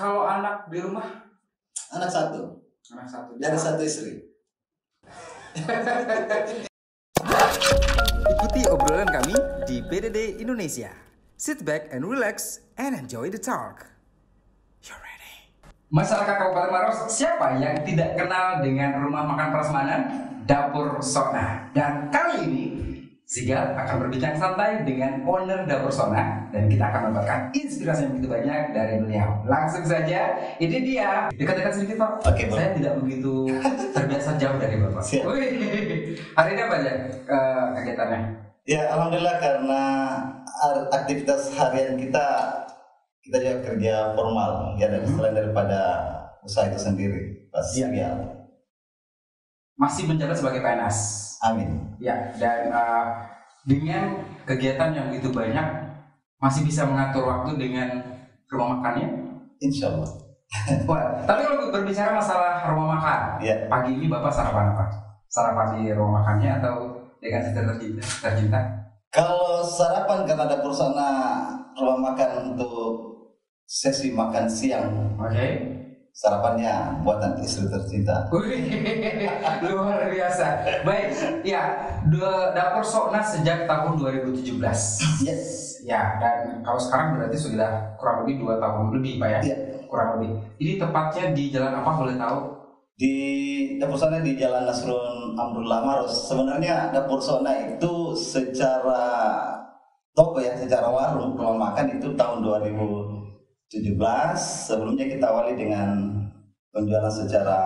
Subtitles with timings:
[0.00, 1.28] Kalau anak di rumah,
[1.92, 2.56] Anak satu
[2.88, 3.36] anak satu.
[3.36, 4.24] dari satu istri.
[8.32, 9.36] Ikuti obrolan kami
[9.68, 10.88] di PDD Indonesia.
[11.36, 13.92] Sit back and relax and enjoy the talk.
[14.80, 15.52] You're ready.
[15.92, 20.00] Masyarakat Kabupaten Maros, siapa yang tidak kenal dengan rumah makan prasmanan
[20.48, 21.68] Dapur Sona?
[21.76, 22.64] Dan kali ini
[23.30, 28.26] Sigal akan berbincang santai dengan owner Dapur Sona dan kita akan mendapatkan inspirasi yang begitu
[28.26, 29.46] banyak dari beliau.
[29.46, 31.30] Langsung saja, ini dia.
[31.38, 32.26] Dekat-dekat sedikit Pak.
[32.26, 32.58] Oke, Pak.
[32.58, 33.46] Saya tidak begitu
[33.94, 35.02] terbiasa jauh dari Bapak.
[35.06, 35.30] Siap.
[35.30, 38.20] Hari ini apa aja eh, kegiatannya?
[38.66, 39.80] Ya alhamdulillah karena
[40.42, 42.26] ar- aktivitas harian kita
[43.22, 45.80] kita juga kerja formal ya dan selain daripada
[46.42, 47.94] usaha itu sendiri pasti Iya.
[47.94, 48.10] ya.
[49.78, 51.29] Masih menjabat sebagai PNS.
[51.40, 51.96] Amin.
[52.00, 53.04] Ya, dan uh,
[53.64, 55.66] dengan kegiatan yang begitu banyak,
[56.40, 57.88] masih bisa mengatur waktu dengan
[58.48, 59.08] rumah makannya.
[59.60, 60.10] Insya Allah.
[60.88, 63.70] Wah, tapi kalau berbicara masalah rumah makan, Ya.
[63.70, 64.84] pagi ini bapak sarapan apa?
[65.30, 66.74] Sarapan di rumah makannya atau
[67.22, 68.02] dengan istri tercinta?
[68.02, 68.60] tercinta?
[69.14, 72.98] Kalau sarapan karena ada perusahaan rumah makan untuk
[73.70, 75.46] sesi makan siang Oke.
[76.14, 78.28] Sarapannya buatan istri tercinta.
[79.66, 80.46] Luar biasa.
[80.82, 81.08] Baik,
[81.46, 81.62] ya,
[82.54, 84.60] dapur Sokna sejak tahun 2017.
[85.24, 85.80] Yes.
[85.80, 89.40] Ya, dan kalau sekarang berarti sudah kurang lebih dua tahun lebih, Pak ya?
[89.40, 89.56] Iya.
[89.88, 90.30] Kurang lebih.
[90.60, 92.38] Ini tepatnya di jalan apa boleh tahu?
[93.00, 93.16] Di
[93.80, 96.28] dapur Sona di Jalan Nasrun Amrullah Maros.
[96.28, 99.40] Sebenarnya dapur Sona itu secara
[100.12, 102.44] toko ya, secara warung rumah makan itu tahun
[103.70, 104.66] 2017.
[104.66, 106.10] Sebelumnya kita awali dengan
[106.74, 107.58] penjualan secara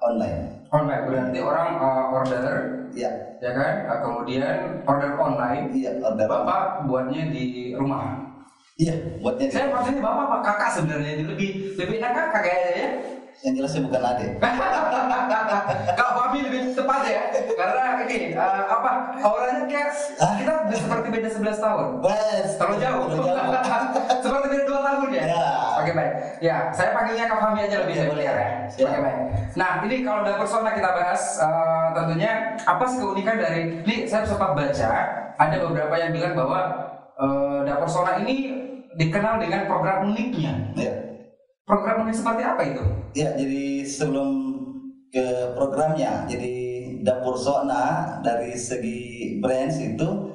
[0.00, 0.64] online.
[0.72, 2.48] Online berarti orang uh, order,
[2.92, 3.08] Ya,
[3.40, 3.72] ya kan?
[3.88, 5.68] Uh, kemudian order online.
[5.76, 6.24] iya order.
[6.24, 8.32] Bapak buatnya di rumah.
[8.80, 12.72] Iya, buatnya di- Saya maksudnya bapak apa kakak sebenarnya Jadi lebih lebih enak kakak kayaknya
[12.72, 12.88] ya.
[13.42, 14.30] Yang jelasnya bukan adik.
[15.98, 17.22] Kalau Fahmi lebih tepat ya,
[17.58, 19.90] karena ini uh, apa auranya kayak
[20.38, 21.86] kita seperti beda 11 tahun.
[22.06, 23.04] Wes, Terlalu jauh.
[23.10, 23.54] terlalu jauh.
[24.22, 25.24] Seperti beda dua tahun ya.
[25.26, 25.46] Ya.
[25.82, 26.12] Oke baik.
[26.38, 28.48] Ya, saya panggilnya Kak Fahmi aja lebih familiar ya.
[28.70, 29.18] Oke baik.
[29.58, 32.30] Nah, ini kalau dapur Sona kita bahas eh, tentunya
[32.62, 34.90] apa sih keunikan dari ini saya sempat baca
[35.34, 36.60] ada beberapa yang bilang bahwa
[37.18, 38.54] eh, dapur Sona ini
[38.94, 40.52] dikenal dengan program uniknya.
[40.78, 40.94] Ya.
[41.62, 42.82] Program unik seperti apa itu?
[43.14, 44.28] Ya, jadi sebelum
[45.14, 46.54] ke programnya, jadi
[47.06, 50.32] dapur Sona dari segi brands itu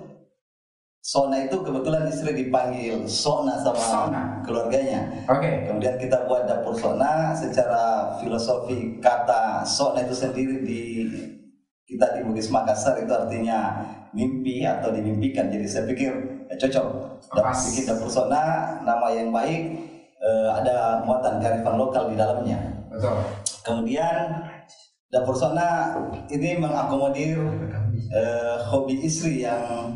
[1.03, 4.23] Sona itu kebetulan istri dipanggil Sona sama Sona.
[4.43, 5.07] keluarganya.
[5.31, 5.67] Oke.
[5.67, 10.83] Kemudian kita buat dapur Sona secara filosofi kata Sona itu sendiri di
[11.87, 15.47] kita di Bugis Makassar itu artinya mimpi atau dimimpikan.
[15.47, 16.11] Jadi saya pikir
[16.51, 16.87] ya, cocok.
[17.31, 18.43] Dapur bikin dapur Sona
[18.83, 19.63] nama yang baik
[20.27, 22.59] eh, ada muatan kearifan lokal di dalamnya.
[22.91, 23.15] Betul.
[23.63, 24.43] Kemudian
[25.07, 25.95] dapur Sona
[26.27, 27.39] ini mengakomodir
[28.11, 29.95] eh, hobi istri yang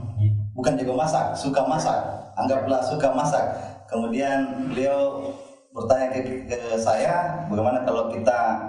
[0.55, 1.99] bukan jago masak, suka masak.
[2.39, 3.43] Anggaplah suka masak.
[3.91, 5.27] Kemudian beliau
[5.75, 8.59] bertanya ke, ke saya, bagaimana kalau kita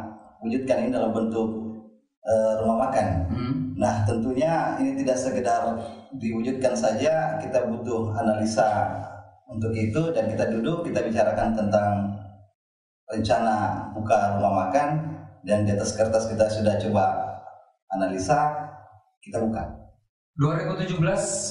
[0.42, 1.78] wujudkan ini dalam bentuk
[2.26, 3.06] eh, rumah makan.
[3.30, 3.54] Hmm.
[3.78, 5.78] Nah, tentunya ini tidak sekedar
[6.14, 8.98] diwujudkan saja, kita butuh analisa
[9.52, 11.90] untuk itu dan kita duduk, kita bicarakan tentang
[13.12, 14.88] rencana buka rumah makan
[15.44, 17.04] dan di atas kertas kita sudah coba
[17.92, 18.48] analisa,
[19.20, 19.82] kita buka.
[20.40, 20.96] 2017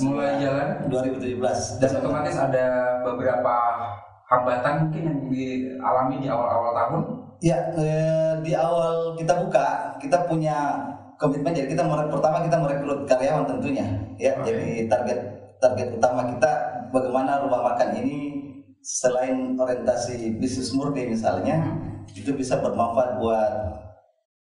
[0.09, 3.55] mulai jalan 2017 dan otomatis ada beberapa
[4.25, 7.01] hambatan mungkin yang dialami di awal-awal tahun.
[7.41, 10.81] Ya, eh, di awal kita buka, kita punya
[11.21, 11.53] komitmen.
[11.53, 13.85] Jadi kita pertama kita merekrut karyawan tentunya.
[14.17, 14.49] Ya, Oke.
[14.49, 16.51] jadi target target utama kita
[16.89, 18.17] bagaimana rumah makan ini
[18.81, 21.77] selain orientasi bisnis murni misalnya,
[22.09, 23.51] itu bisa bermanfaat buat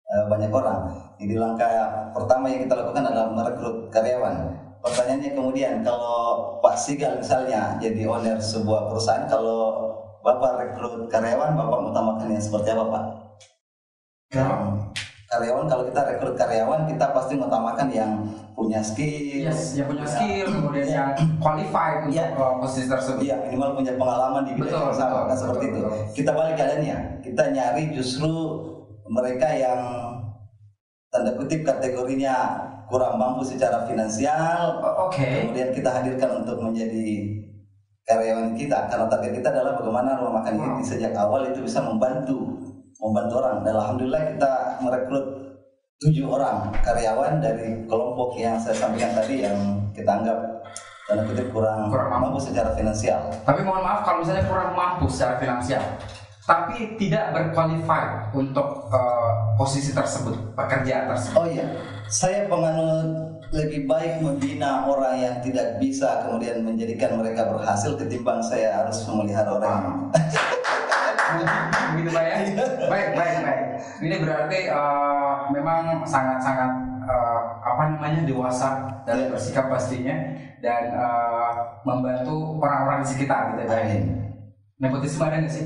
[0.07, 0.95] eh, banyak orang.
[1.19, 1.69] Jadi langkah
[2.15, 4.35] pertama yang kita lakukan adalah merekrut karyawan.
[4.79, 9.91] Pertanyaannya kemudian kalau Pak Sigal misalnya jadi owner sebuah perusahaan, kalau
[10.23, 13.03] Bapak rekrut karyawan, Bapak mengutamakan yang seperti apa Pak?
[14.31, 14.78] Kenapa?
[15.29, 18.11] Karyawan kalau kita rekrut karyawan kita pasti mengutamakan yang
[18.57, 20.09] punya skill, Yes, yang punya Ya.
[20.09, 20.95] skill, kemudian Ya.
[20.97, 22.25] yang qualified untuk Iya.
[22.57, 23.21] posisi tersebut.
[23.21, 25.81] Iya minimal punya pengalaman di bidang yang sama kan seperti betul, itu.
[25.85, 26.05] betul.
[26.17, 28.33] Kita balik keadaannya, kita nyari justru
[29.05, 29.81] mereka yang
[31.09, 32.35] tanda kutip kategorinya
[32.89, 35.45] kurang mampu secara finansial, Oke.
[35.45, 37.37] kemudian kita hadirkan untuk menjadi
[38.01, 40.89] karyawan kita karena target kita adalah bagaimana rumah makan ini Wow.
[40.89, 42.57] sejak awal itu bisa membantu
[42.99, 44.51] membantu orang dan alhamdulillah kita
[44.83, 45.25] merekrut
[45.99, 49.57] tujuh orang karyawan dari kelompok yang saya sampaikan tadi yang
[49.91, 50.39] kita anggap
[51.03, 52.37] tanda kutip kurang, Kurang mampu.
[52.37, 55.81] mampu secara finansial Tapi mohon maaf kalau misalnya kurang mampu secara finansial.
[56.45, 61.37] tapi tidak berqualified untuk eh, posisi tersebut, pekerjaan tersebut.
[61.37, 61.77] Oh iya,
[62.09, 68.81] saya penganut lebih baik membina orang yang tidak bisa kemudian menjadikan mereka berhasil ketimbang saya
[68.81, 70.09] harus memelihara orang.
[71.93, 72.35] begitu pak ya
[72.89, 73.61] baik baik baik
[74.01, 76.71] ini berarti eh, memang sangat sangat
[77.05, 79.33] eh, apa namanya dewasa Iya.
[79.33, 80.13] bersikap pastinya
[80.61, 83.85] dan eh, membantu orang-orang di sekitar gitu ya
[84.79, 85.65] nepotisme ada nggak sih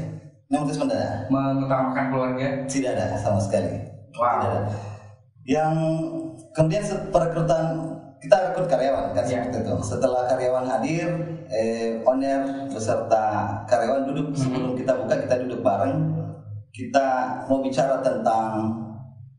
[0.54, 1.26] Nepotisme ada?
[1.34, 3.74] mengutamakan keluarga Tidak ada sama sekali.
[4.14, 4.38] Wow.
[4.38, 4.70] Tidak ada.
[5.50, 5.74] Yang
[6.54, 7.93] kemudian perekrutan
[8.24, 9.52] kita rekrut karyawan kan Iya.
[9.52, 9.74] seperti itu.
[9.84, 11.08] Setelah karyawan hadir,
[11.52, 16.24] eh, owner beserta karyawan duduk sebelum kita buka kita duduk bareng.
[16.72, 17.08] Kita
[17.52, 18.72] mau bicara tentang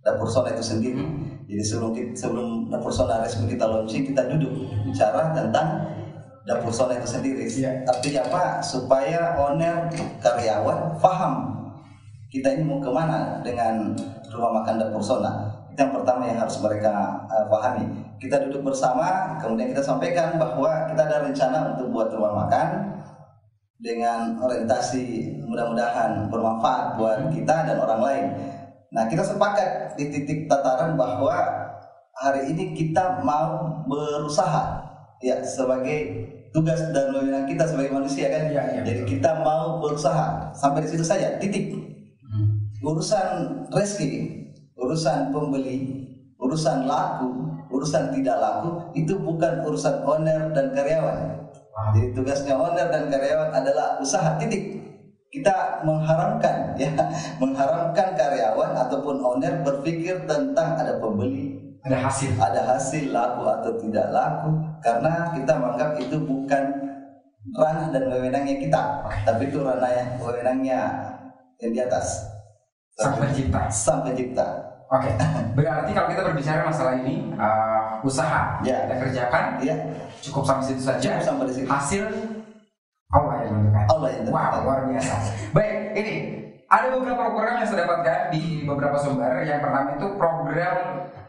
[0.05, 1.01] dapur sona itu sendiri.
[1.49, 4.53] Jadi sebelum sebelum dapur sona resmi kita launching kita duduk
[4.85, 5.89] bicara tentang
[6.45, 7.49] dapur sona itu sendiri.
[7.49, 7.89] Iya.
[7.89, 8.43] Artinya apa?
[8.61, 9.89] Supaya owner
[10.21, 11.57] karyawan paham
[12.29, 13.97] kita ini mau ke mana dengan
[14.29, 17.91] rumah makan dapur sona itu yang pertama yang harus mereka uh, pahami.
[18.23, 22.95] Kita duduk bersama kemudian kita sampaikan bahwa kita ada rencana untuk buat rumah makan
[23.83, 28.27] dengan orientasi mudah-mudahan bermanfaat buat kita dan orang lain.
[28.95, 31.35] Nah kita sepakat di titik tataran bahwa
[32.23, 34.79] hari ini kita mau berusaha
[35.19, 38.47] ya sebagai tugas dan wewenang kita sebagai manusia kan?
[38.47, 40.55] Iya, iya, jadi kita mau berusaha.
[40.55, 41.75] Sampai di situ saja titik.
[42.85, 44.44] Urusan rezeki,
[44.85, 46.05] urusan pembeli,
[46.37, 47.33] urusan laku,
[47.73, 51.19] urusan tidak laku itu bukan urusan owner dan karyawan.
[51.97, 54.85] Jadi tugasnya owner dan karyawan adalah usaha titik.
[55.35, 56.95] Kita mengharamkan ya,
[57.43, 62.39] mengharamkan karyawan ataupun owner berpikir tentang ada pembeli, ada hasil.
[62.39, 66.63] Ada hasil laku atau tidak laku karena kita menganggap itu bukan
[67.59, 68.83] ranah dan wewenangnya kita,
[69.27, 70.81] tapi itu ranah wewenangnya
[71.59, 72.25] yang di atas.
[72.95, 73.61] Sang pencipta.
[73.75, 74.74] Sang pencipta.
[74.95, 75.11] Oke
[75.59, 78.87] berarti kalau kita berbicara masalah ini eh, usaha Ya.
[78.87, 79.75] kita kerjakan Ya,
[80.21, 81.69] cukup sampai situ saja Cukup sampai di situ.
[81.69, 82.05] hasil
[83.11, 84.63] Allah yang menentukan Allah yang wow tentukan.
[84.63, 85.15] luar biasa
[85.51, 86.15] baik ini
[86.67, 90.77] ada beberapa program yang saya dapatkan di beberapa sumber yang pertama itu program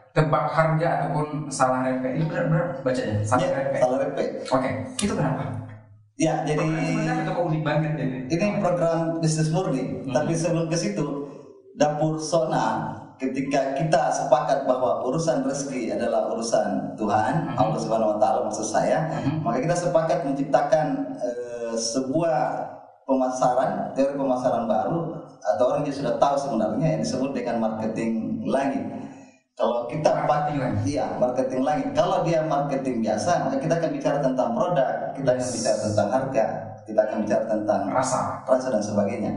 [0.09, 4.19] tebak harga ataupun salah RP ini benar-benar bacanya salah Ya, RP salah RP.
[4.47, 5.43] oke itu kenapa
[6.15, 6.63] Ya, jadi
[7.59, 9.83] banget ini ini program bisnis murni.
[9.99, 10.15] Hmm.
[10.15, 11.27] Tapi sebelum ke situ,
[11.75, 17.59] dapur Sona ketika kita sepakat bahwa urusan rezeki adalah urusan Tuhan, Hmm.
[17.59, 19.43] Allah Subhanahu wa taala maksud saya, Mhm.
[19.43, 22.37] maka kita sepakat menciptakan eh, sebuah
[23.05, 28.81] pemasaran, teori pemasaran baru atau orang yang sudah tahu sebenarnya yang disebut dengan marketing langit.
[29.55, 30.83] Kalau kita langit.
[30.83, 31.87] iya marketing langit.
[31.95, 36.45] Kalau dia marketing biasa, maka kita akan bicara tentang produk, kita akan bicara tentang harga,
[36.83, 39.31] kita akan bicara tentang rasa rasa dan sebagainya.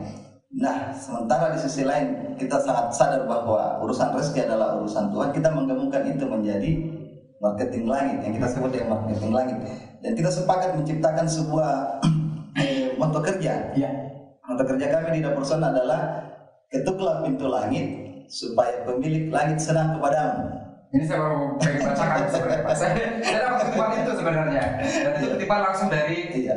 [0.48, 5.28] Nah, sementara di sisi lain kita sangat sadar bahwa urusan rezeki adalah urusan Tuhan.
[5.36, 6.70] Kita menggabungkan itu menjadi
[7.36, 9.56] marketing langit yang kita sebut dengan marketing langit.
[10.00, 12.00] Dan kita sepakat menciptakan sebuah
[12.64, 13.76] eh, moto kerja.
[13.76, 13.90] ya
[14.48, 16.24] Moto kerja kami di dapur Son adalah
[16.72, 20.48] ketuklah pintu langit supaya pemilik langit senang kepadamu.
[20.88, 22.72] ini saya baru pengen bacakan sebenarnya Pak.
[22.72, 26.56] saya, saya dapat kutipan itu sebenarnya dan itu kutipan langsung dari Iya,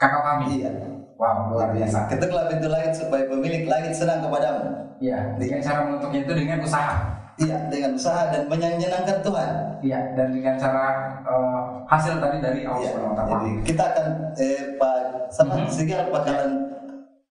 [0.00, 0.72] kakak kami iya.
[1.20, 4.72] Wow luar biasa Ketuklah pintu langit supaya pemilik langit senang kepadamu.
[5.00, 6.94] Iya, dengan cara menutupnya itu dengan usaha.
[7.40, 9.50] Iya, dengan usaha dan menyenangkan Tuhan.
[9.80, 10.84] Iya, dan dengan cara
[11.24, 13.32] eh, hasil tadi dari Allah taala.
[13.36, 14.06] jadi kita akan
[14.36, 14.96] eh, Pak
[15.32, 15.68] sama Mhm.
[15.72, 16.50] Sigal bakalan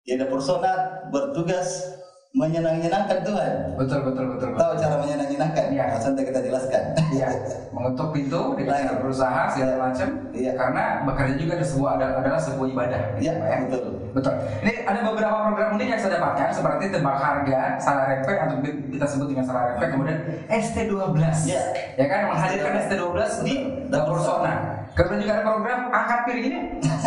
[0.08, 1.92] ya persona bertugas
[2.36, 3.52] menyenang-nyenangkan Tuhan.
[3.80, 4.48] Betul, betul, betul.
[4.52, 4.60] betul.
[4.60, 5.64] Tahu cara menyenang-nyenangkan?
[5.72, 5.84] Iya.
[5.96, 6.82] Nah, kita jelaskan.
[7.08, 7.28] Iya,
[7.72, 10.08] mengetuk pintu dengan cara berusaha segala macam.
[10.36, 10.52] Iya.
[10.52, 13.00] Karena bekerja juga ada sebuah adalah, adalah sebuah ibadah.
[13.16, 13.56] Iya, Pak, ya.
[13.64, 13.84] betul.
[14.18, 14.34] Betul.
[14.66, 19.06] Ini ada beberapa program unik yang saya dapatkan seperti tebak harga, salah RP atau kita
[19.06, 20.18] sebut dengan salah RP, kemudian
[20.50, 21.22] ST12.
[21.46, 21.62] Iya.
[21.94, 23.54] Ya kan menghadirkan ST12 di
[23.86, 24.82] dapur Sona.
[24.98, 26.58] Kemudian juga ada program angkat piring ini.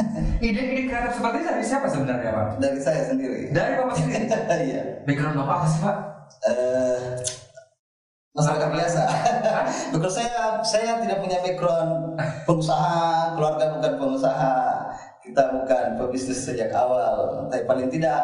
[0.47, 2.47] Ide-ide kreatif seperti ini dari siapa sebenarnya, Pak?
[2.63, 3.51] Dari saya sendiri.
[3.51, 4.25] Dari Bapak sendiri.
[4.71, 4.83] Iya.
[5.03, 5.97] Background Bapak apa sih, Pak?
[6.47, 7.01] Eh,
[8.31, 9.01] masyarakat biasa.
[9.93, 12.15] Betul saya saya tidak punya background
[12.47, 14.55] pengusaha, keluarga bukan pengusaha,
[15.21, 17.45] kita bukan pebisnis sejak awal.
[17.49, 18.19] Tapi paling tidak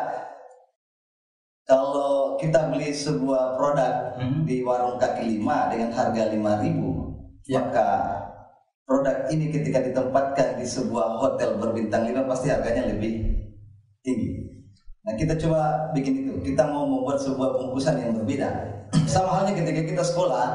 [1.68, 4.48] kalau kita beli sebuah produk Mhm.
[4.48, 7.12] di warung kaki lima dengan harga 5000
[7.44, 7.60] Ya.
[7.60, 7.88] maka
[8.88, 13.36] produk ini ketika ditempatkan di sebuah hotel berbintang lima pasti harganya lebih
[14.00, 14.48] tinggi.
[15.04, 16.34] Nah kita coba bikin itu.
[16.51, 18.48] Kita mau membuat sebuah bungkusan yang berbeda.
[19.12, 20.48] Sama halnya ketika kita sekolah,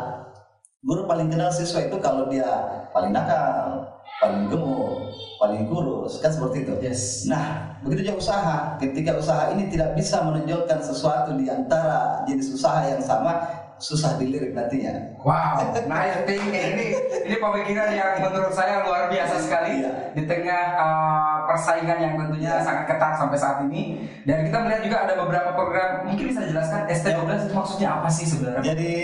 [0.81, 2.49] guru paling kenal siswa itu kalau dia
[2.93, 3.85] paling nakal,
[4.23, 5.11] paling gemuk,
[5.43, 6.73] paling kurus, kan seperti itu.
[6.79, 7.27] Yes.
[7.27, 8.57] Nah, begitu juga usaha.
[8.79, 13.43] Ketika usaha ini tidak bisa menonjolkan sesuatu di antara jenis usaha yang sama,
[13.83, 15.19] susah dilirik nantinya.
[15.27, 16.55] Wow, nice thinking.
[16.55, 16.87] Ini
[17.27, 20.15] ini pemikiran yang menurut saya luar biasa sekali Iya.
[20.15, 22.63] di tengah uh, persaingan yang tentunya Iya.
[22.63, 24.07] sangat ketat sampai saat ini.
[24.23, 26.07] Dan kita melihat juga ada beberapa program.
[26.07, 28.63] Mungkin bisa dijelaskan ST12 itu maksudnya apa sih sebenarnya?
[28.71, 28.95] Jadi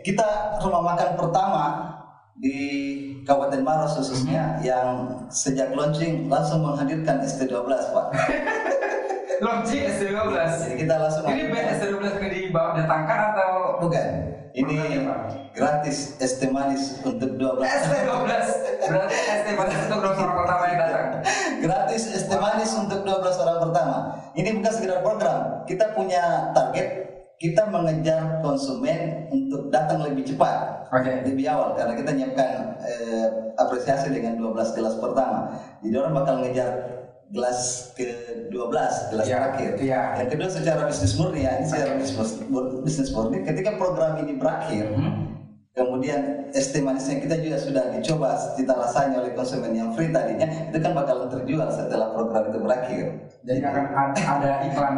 [0.00, 1.64] kita rumah makan pertama
[2.34, 2.58] di
[3.22, 8.06] Kabupaten Maros khususnya yang sejak launching langsung menghadirkan ST12 Pak.
[9.44, 10.34] Launching ST12.
[10.34, 13.50] Jadi kita langsung Ini band ST12 yang dibawa datangkan atau
[13.82, 14.08] bukan.
[14.54, 15.02] Ini
[15.50, 18.30] gratis teh manis untuk 12 ST12?
[18.86, 21.06] Berarti ST12 itu gross orang pertama yang datang.
[21.62, 23.96] gratis teh manis untuk 12 orang pertama.
[24.34, 25.38] Ini bukan sekedar program.
[25.66, 26.88] Kita punya target,
[27.44, 30.88] kita mengejar konsumen untuk datang lebih cepat.
[30.88, 31.28] Oke.
[31.28, 33.26] Lebih awal karena kita nyiapkan eh,
[33.60, 35.52] apresiasi dengan 12 gelas pertama.
[35.84, 36.72] Jadi orang bakal ngejar
[37.28, 38.56] gelas ke-12,
[39.12, 39.70] gelas Iya, terakhir.
[39.82, 40.02] iya.
[40.24, 42.30] Yang kedua secara bisnis murni ya, ini secara bisnis
[42.80, 43.44] bisnis murni.
[43.44, 45.34] Ketika program ini berakhir, Hmm?
[45.74, 50.46] Kemudian es teh manisnya kita juga sudah dicoba cita rasanya oleh konsumen yang free tadinya
[50.70, 53.04] itu kan bakalan terjual setelah program itu berakhir.
[53.42, 54.94] Jadi akan ada, ada iklan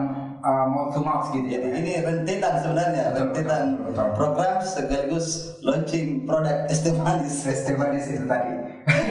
[0.47, 1.59] uh, mouth to mouth gitu ya.
[1.59, 3.65] Ini rentetan sebenarnya, rentetan
[4.15, 7.43] program sekaligus launching produk es teh manis.
[7.43, 8.55] Festivalis itu tadi.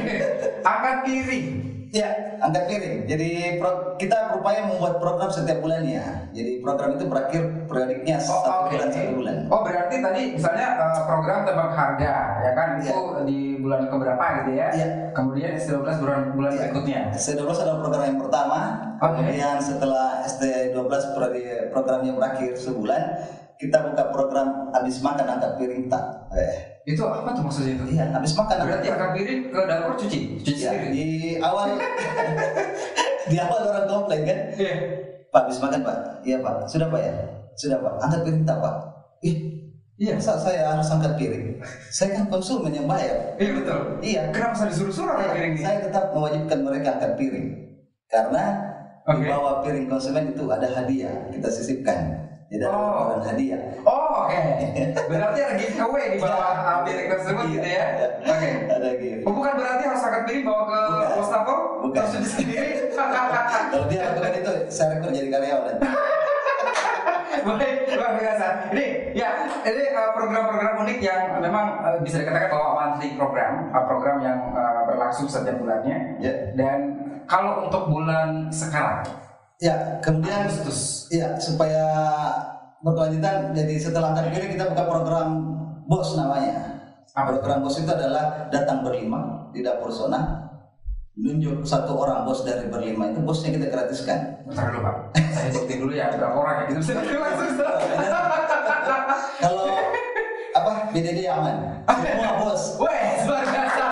[0.71, 1.74] Angkat piring.
[1.89, 2.97] Ya, angkat piring.
[3.05, 6.29] Jadi pro- kita berupaya membuat program setiap bulannya.
[6.31, 8.71] Jadi program itu berakhir periodiknya Oh, satu oke.
[8.71, 9.35] bulan satu bulan.
[9.47, 12.67] Oh, berarti tadi misalnya uh, program tebak harga, ya kan?
[12.79, 13.21] Itu Iya.
[13.23, 14.67] di bulan keberapa gitu ya?
[14.71, 14.87] Iya.
[15.11, 16.59] Kemudian S12 bulan bulan Iya.
[16.67, 16.99] berikutnya.
[17.13, 18.59] ST12 adalah program yang pertama.
[18.97, 19.11] Oke.
[19.15, 20.75] Kemudian setelah ST12
[21.11, 21.35] pro-
[21.71, 23.01] programnya berakhir sebulan,
[23.55, 26.03] kita buka program habis makan angkat piring tak.
[26.31, 26.53] Eh,
[26.85, 27.85] Itu apa tuh maksudnya itu?
[27.91, 30.89] iya, habis makan Berarti angkat piring ke dapur cuci, cuci Ya, sendiri.
[30.91, 31.07] di
[31.39, 31.73] awal.
[33.25, 34.75] Di awal orang komplain kan, Iya.
[35.27, 37.13] Pak habis makan Pak, iya Pak, sudah Pak ya,
[37.55, 38.75] sudah Pak, angkat piring tak Pak,
[39.19, 39.37] ih,
[39.97, 40.13] Iya.
[40.15, 41.57] masa saya harus angkat piring,
[41.89, 43.79] saya kan konsumen yang bayar, Iya betul.
[43.99, 45.63] iya, Kenapa saya disuruh-suruh angkat piring ini?
[45.65, 47.47] saya tetap mewajibkan mereka angkat piring.
[48.05, 48.43] Karena
[49.03, 49.17] Oke.
[49.17, 51.15] di bawah piring konsumen itu ada hadiah.
[51.27, 51.99] Kita sisipkan
[52.45, 53.17] ada Oh.
[53.25, 54.37] hadiah Oh, oke.
[55.09, 57.85] Berarti ada giveaway di bawah uh, piring tersebut gitu ya?
[58.21, 58.49] Oke.
[58.69, 60.79] ada gitu Oh, bukan berarti harus angkat piring bawa ke
[61.17, 61.57] wastafel?
[61.81, 61.97] Bukan.
[61.97, 62.69] Terus cuci sendiri?
[63.73, 65.75] kalau dia lakukan itu saya rekrut jadi karyawan.
[67.45, 68.73] Baik, luar biasa.
[68.73, 69.29] Ini ya,
[69.69, 74.39] ini uh, program-program unik yang memang uh, bisa dikatakan bahwa monthly program, uh, program yang
[74.57, 76.17] uh, berlangsung setiap bulannya.
[76.17, 76.97] ya Dan
[77.29, 79.05] kalau untuk bulan sekarang,
[79.61, 81.07] ya kemudian Agustus.
[81.11, 81.85] ya supaya
[82.83, 85.29] berkelanjutan jadi setelah piring kita buka program
[85.87, 86.55] bos namanya
[87.15, 87.39] Apa?
[87.39, 90.51] program bos itu adalah datang berlima di dapur zona
[91.15, 94.95] nunjuk satu orang bos dari berlima itu bosnya kita gratiskan Bentar dulu Pak,
[95.31, 97.55] saya bukti dulu ya berapa orang ya gitu bisa langsung.
[99.39, 99.67] kalau
[100.51, 101.55] apa BDD aman
[101.87, 102.61] semua bos
[103.25, 103.85] luar biasa.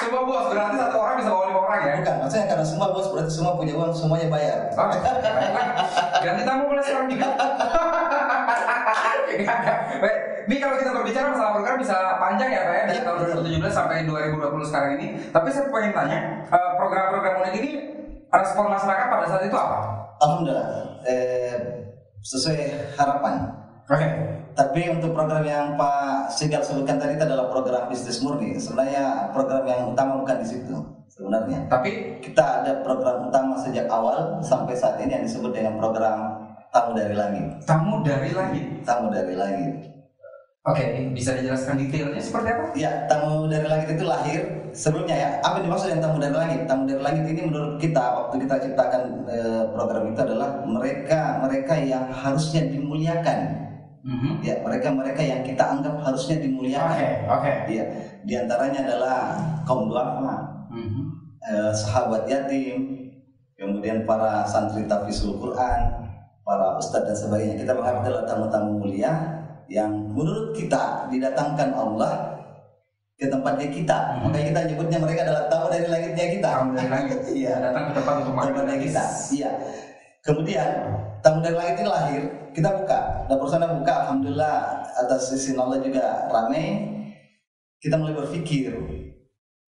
[0.00, 1.94] Semua bos berarti satu orang bisa lima orang ya?
[2.02, 5.14] bukan maksudnya karena semua bos berarti semua punya uang semuanya bayar baiklah.
[6.20, 7.28] Ganti tamu mulai sekarang juga.
[10.50, 13.70] Ini kalau kita berbicara masalah program bisa panjang ya Pak ya dari Iya, tahun betul.
[13.70, 15.06] 2017 sampai 2020 sekarang ini.
[15.30, 17.70] Tapi saya pengen tanya, eh, program-program unik ini
[18.34, 19.78] respon masyarakat pada saat itu apa?
[20.20, 20.68] alhamdulillah
[21.06, 21.54] eh,
[22.20, 22.58] sesuai
[22.98, 23.34] harapan
[23.90, 24.06] Oke.
[24.54, 28.54] Tapi untuk program yang Pak Sigal sebutkan tadi itu adalah program bisnis murni.
[28.54, 31.68] Sebenarnya program yang utama bukan di situ sebenarnya.
[31.68, 31.90] Tapi
[32.24, 36.40] Kita ada program utama sejak awal sampai saat ini yang disebut dengan program
[36.72, 37.60] tamu dari langit.
[37.68, 38.64] tamu dari langit.
[38.88, 39.72] Tamu dari langit.
[40.60, 40.84] Oke,
[41.16, 42.64] bisa dijelaskan detailnya seperti apa?
[42.76, 44.40] Ya, tamu dari langit itu lahir
[44.76, 45.30] sebelumnya ya.
[45.40, 46.60] Apa yang dimaksud dengan tamu dari langit?
[46.68, 51.74] Tamu dari langit ini menurut kita waktu kita ciptakan eh, program itu adalah mereka mereka
[51.80, 53.38] yang harusnya dimuliakan.
[54.04, 54.44] Mhm.
[54.44, 56.92] Ya, mereka-mereka yang kita anggap harusnya dimuliakan.
[56.92, 57.52] Oke, oke.
[57.72, 57.84] Iya,
[58.24, 59.16] di antaranya adalah
[59.64, 61.02] kaum duafa, Mhm.
[61.40, 63.10] eh, sahabat yatim,
[63.58, 65.80] kemudian para santri tafizul Quran,
[66.46, 67.56] para ustadz dan sebagainya.
[67.60, 69.12] Kita menganggap adalah tamu-tamu mulia
[69.70, 72.40] yang menurut kita didatangkan Allah
[73.20, 73.98] ke tempatnya kita.
[74.16, 74.32] Hmm.
[74.32, 76.48] Makanya kita nyebutnya mereka adalah tamu dari langitnya kita.
[76.56, 77.18] Tamu dari langit.
[77.40, 77.54] Iya.
[77.62, 79.02] Datang ke tempat untuk makan kita.
[79.30, 79.50] Iya.
[80.20, 80.68] Kemudian
[81.20, 82.22] tamu dari langit ini lahir,
[82.56, 82.98] kita buka.
[83.28, 84.56] Dapur sana buka, alhamdulillah
[85.04, 86.88] atas izin Allah juga ramai.
[87.80, 88.76] Kita mulai berpikir,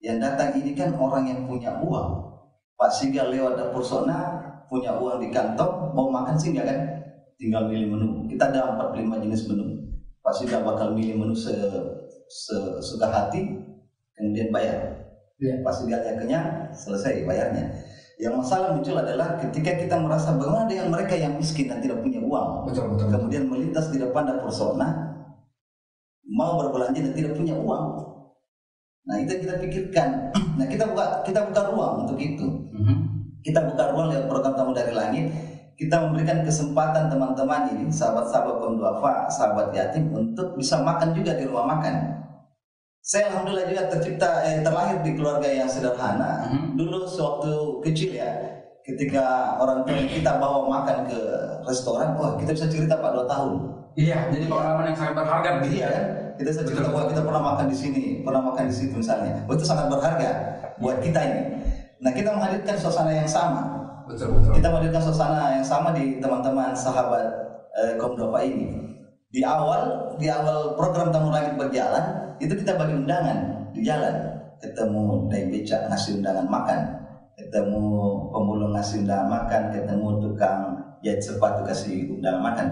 [0.03, 2.35] yang datang ini kan orang yang punya uang.
[2.75, 6.81] Pak Sigal lewat dapur sana, punya uang di kantong, mau makan sih nggak kan?
[7.39, 8.09] Tinggal milih menu.
[8.27, 9.65] Kita ada 45 jenis menu.
[10.19, 11.55] Pak Sigal bakal milih menu se,
[12.27, 13.47] sesuka hati,
[14.19, 15.07] kemudian bayar.
[15.39, 15.63] Iya.
[15.63, 17.71] Pas idealnya kenyang, selesai bayarnya.
[18.19, 22.23] Yang masalah muncul adalah ketika kita merasa bagaimana dengan mereka yang miskin dan tidak punya
[22.23, 23.11] uang, Betul betul.
[23.11, 25.11] kemudian melintas di depan dapur sona,
[26.27, 27.85] mau berbelanja dan tidak punya uang.
[29.03, 30.09] Nah itu kita pikirkan.
[30.59, 32.47] Nah kita buka kita buka ruang untuk itu.
[32.71, 32.95] Mhm.
[33.43, 35.27] Kita buka ruang lewat program tamu dari langit.
[35.75, 41.43] Kita memberikan kesempatan teman-teman ini, sahabat-sahabat kaum duafa, sahabat yatim untuk bisa makan juga di
[41.49, 42.23] rumah makan.
[43.03, 46.47] Saya alhamdulillah juga tercipta eh, terlahir di keluarga yang sederhana.
[46.47, 46.79] Mhm.
[46.79, 48.31] Dulu sewaktu kecil ya,
[48.87, 51.19] ketika orang tua kita bawa makan ke
[51.67, 53.53] restoran, wah kita bisa cerita pak dua tahun.
[53.99, 55.89] Iya, jadi pengalaman yang sangat berharga Iya ya.
[55.91, 56.05] kan?
[56.39, 59.45] Kita bahwa kita pernah makan di sini, pernah makan di situ misalnya.
[59.45, 60.31] Oh, itu sangat berharga
[60.81, 61.43] buat kita ini.
[62.03, 63.63] Nah kita menghadirkan suasana yang sama.
[64.09, 64.59] Betul betul.
[64.59, 67.27] Kita menghadirkan suasana yang sama di teman-teman sahabat
[67.79, 68.67] eh, Duafa ini.
[69.33, 74.13] Di awal, di awal program Tamu Langit berjalan, itu kita bagi undangan di jalan.
[74.61, 76.79] Ketemu dari becak ngasih undangan makan,
[77.35, 77.83] ketemu
[78.31, 80.61] pemulung ngasih undangan makan, ketemu tukang
[81.03, 82.67] jahit sepatu kasih undangan makan.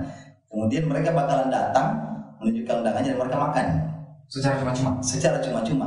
[0.52, 2.09] Kemudian mereka bakalan datang
[2.40, 3.66] menunjukkan undangannya dan mereka makan
[4.30, 4.90] Secara cuma-cuma.
[5.02, 5.86] secara cuma-cuma.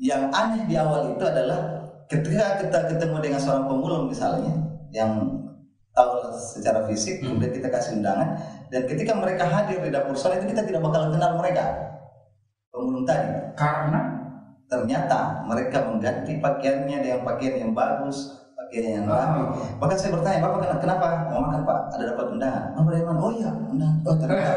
[0.00, 1.60] Yang aneh di awal itu adalah
[2.10, 4.54] ketika kita ketemu dengan seorang pemulung misalnya
[4.90, 5.10] yang
[5.94, 7.38] tahu secara fisik, Hmm.
[7.38, 8.34] kemudian kita kasih undangan,
[8.70, 11.64] dan ketika mereka hadir di dapur sana itu kita tidak bakal kenal mereka
[12.74, 13.54] pemulung tadi.
[13.54, 14.14] Karena
[14.64, 18.43] Ternyata mereka mengganti pakaiannya dengan pakaian yang bagus,
[18.82, 19.40] rapi.
[19.40, 19.48] Oh.
[19.78, 21.78] Bahkan saya bertanya, Bapak kenapa, kenapa mau makan Pak?
[21.92, 22.64] Ada dapat undangan?
[22.74, 23.18] Oh, dari mana?
[23.20, 23.96] Oh iya, undangan.
[24.02, 24.52] Oh ternyata,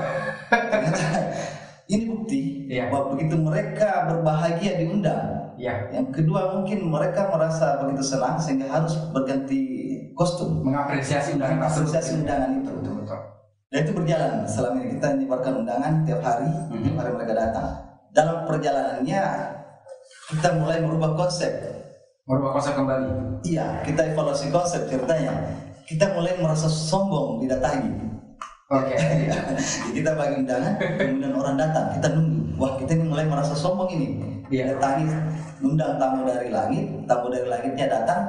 [0.50, 1.04] ternyata
[1.92, 2.84] ini bukti Iya.
[2.92, 5.56] bahwa begitu mereka berbahagia diundang.
[5.58, 9.62] ya Yang kedua mungkin mereka merasa begitu senang sehingga harus berganti
[10.14, 10.62] kostum.
[10.62, 11.58] mengapresiasi undangan.
[11.64, 12.72] Mengapresiasi undangan itu.
[12.74, 13.20] Betul betul.
[13.68, 16.84] Dan itu berjalan selama ini kita menyebarkan undangan tiap hari, Mhm.
[16.86, 17.70] tiap hari mereka datang.
[18.12, 19.22] Dalam perjalanannya
[20.30, 21.52] kita mulai merubah konsep.
[22.28, 23.40] Merubah konsep kembali.
[23.48, 25.32] Iya, kita evaluasi konsep ceritanya.
[25.88, 27.88] Kita mulai merasa sombong didatangi.
[28.68, 29.00] Oke.
[29.96, 32.60] kita bagi undangan, kemudian orang datang, kita nunggu.
[32.60, 34.08] Wah, kita ini mulai merasa sombong ini.
[34.52, 34.76] Iya.
[34.76, 35.08] Datangi,
[35.64, 38.28] undang tamu dari langit, tamu dari langitnya datang,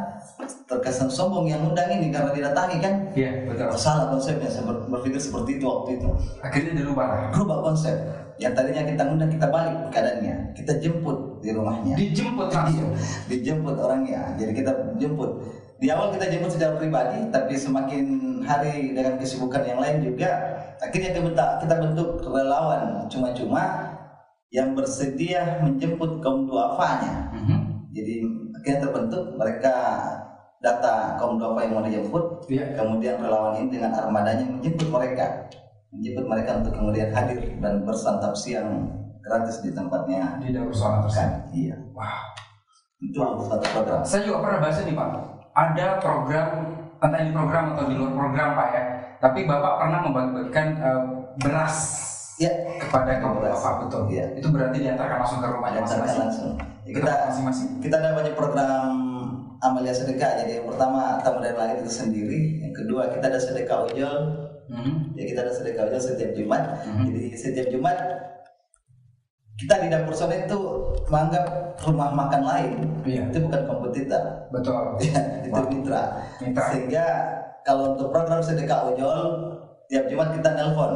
[0.70, 2.94] terkesan sombong yang undang ini karena didatangi kan.
[3.18, 3.66] Iya betul.
[3.75, 6.09] Salah konsepnya, saya ber- berpikir seperti itu waktu itu.
[6.38, 7.35] Akhirnya dirubah.
[7.35, 7.99] Rubah konsep.
[8.38, 10.55] Yang tadinya kita undang, kita balik keadaannya.
[10.55, 11.94] Kita jemput di rumahnya.
[11.94, 12.90] Dijemput Iya, langsung.
[13.27, 14.35] dijemput orangnya.
[14.37, 15.31] Jadi kita jemput.
[15.79, 18.05] Di awal kita jemput secara pribadi, tapi semakin
[18.42, 20.31] hari dengan kesibukan yang lain juga,
[20.79, 23.62] akhirnya kita bentuk, kita bentuk relawan cuma-cuma
[24.51, 27.31] yang bersedia menjemput kaum duafanya.
[27.31, 27.59] Mhm.
[27.94, 28.14] Jadi
[28.59, 29.74] akhirnya terbentuk mereka
[30.59, 32.74] data kaum duafa yang mau dijemput, Iya.
[32.74, 35.46] kemudian relawan ini dengan armadanya menjemput mereka,
[35.94, 38.90] menjemput mereka untuk kemudian hadir dan bersantap siang
[39.29, 40.41] gratis di tempatnya.
[40.41, 41.21] Di dapur sholat tersebut.
[41.21, 41.31] Kan?
[41.53, 42.21] Iya, Wow.
[42.99, 44.01] itu satu program.
[44.03, 45.09] Saya juga pernah bahas ini Pak.
[45.53, 46.49] Ada program,
[46.99, 48.83] entah ini program atau di luar program Pak ya.
[49.19, 51.03] Tapi Bapak pernah membagi-bagikan eh,
[51.38, 51.77] beras
[52.38, 53.59] Ya, kepada kaum Beras.
[53.59, 54.03] Bapak betul.
[54.09, 54.31] Iya.
[54.35, 56.23] Itu berarti diantarkan langsung ke rumahnya Diantarkan masing-masing.
[56.23, 56.53] langsung.
[56.87, 57.69] Ya, kita masing-masing.
[57.83, 58.87] kita ada banyak program
[59.59, 60.31] amalia sedekah.
[60.38, 62.62] Jadi yang pertama tamu dari langit itu sendiri.
[62.62, 64.17] Yang kedua kita ada sedekah ojol.
[64.71, 65.19] Mhm.
[65.19, 66.62] Ya kita ada sedekah ojol setiap Jumat.
[66.87, 67.03] Mhm.
[67.11, 67.99] Jadi setiap Jumat
[69.59, 70.59] kita di dapur sana itu
[71.07, 71.47] menganggap
[71.83, 72.75] rumah makan lain.
[73.03, 73.27] Iya.
[73.29, 74.23] Itu bukan kompetitor.
[74.49, 74.75] Betul.
[75.03, 75.66] Ya, itu Wah.
[75.66, 76.03] mitra.
[76.38, 76.64] Mitra.
[76.71, 77.05] Sehingga
[77.62, 79.18] kalau untuk program sedekah ojol
[79.87, 80.92] tiap Jumat kita nelpon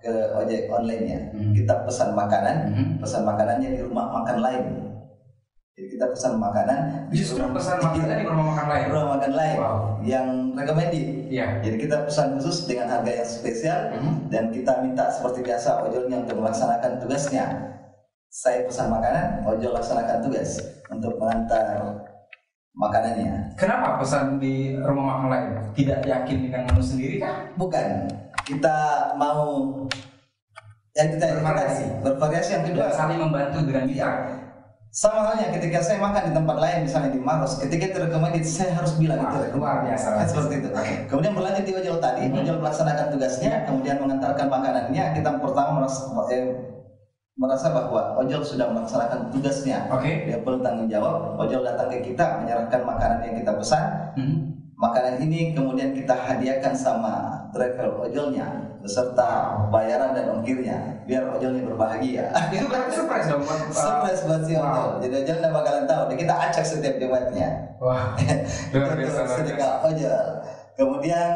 [0.00, 1.30] ke ojek online-nya.
[1.30, 1.52] Hmm.
[1.52, 2.86] Kita pesan makanan, Mhm.
[2.98, 4.64] pesan makanannya di rumah makan lain.
[5.70, 8.84] Jadi kita pesan makanan Justru rumah- pesan makanan di rumah makan lain.
[8.90, 9.76] rumah makan lain Wow.
[10.02, 11.06] yang recommended.
[11.30, 11.46] Iya.
[11.62, 14.12] Jadi kita pesan khusus dengan harga yang spesial Mhm.
[14.28, 17.46] dan kita minta seperti biasa ojolnya untuk melaksanakan tugasnya.
[18.30, 21.82] Saya pesan makanan, ojol laksanakan tugas untuk mengantar
[22.70, 23.58] makanannya.
[23.58, 25.48] Kenapa pesan di rumah makan lain?
[25.74, 27.50] Tidak yakin dengan menu sendiri kah?
[27.58, 28.06] Bukan,
[28.46, 28.78] kita
[29.18, 29.74] mau
[30.94, 31.84] yang kita Bervariasi.
[32.02, 34.12] bervariasi yang kedua saling membantu dengan mitra.
[34.90, 38.98] sama halnya ketika saya makan di tempat lain misalnya di Maros ketika recommended saya harus
[38.98, 40.18] bilang itu luar biasa.
[40.18, 40.94] Kan seperti itu Oke.
[41.06, 42.42] kemudian berlanjut di ojol tadi Mhm.
[42.42, 46.58] ojol melaksanakan tugasnya kemudian mengantarkan makanannya kita pertama merasa, eh,
[47.38, 49.86] merasa bahwa ojol sudah melaksanakan tugasnya.
[49.92, 50.26] Oke.
[50.26, 51.38] dia perlu tanggung jawab.
[51.38, 53.84] Ojol datang ke kita menyerahkan makanan yang kita pesan.
[54.16, 54.36] Mhm.
[54.80, 62.32] makanan ini kemudian kita hadiahkan sama driver ojolnya beserta bayaran dan ongkirnya biar ojolnya berbahagia.
[62.48, 64.64] Itu berarti surprise dong buat surprise buat si wow.
[64.64, 66.02] ojol jadi ojol nggak bakalan tahu.
[66.08, 67.48] Dan kita acak setiap Jumatnya.
[67.76, 68.16] Wah,
[68.72, 70.26] luar Itu biasa, sedekah ojol.
[70.80, 71.32] Kemudian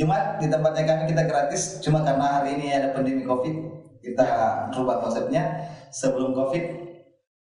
[0.00, 1.84] Jumat di tempatnya kami kita gratis.
[1.84, 3.77] Cuma karena hari ini ada pandemi covid
[4.12, 4.28] kita
[4.72, 6.64] rubah konsepnya sebelum covid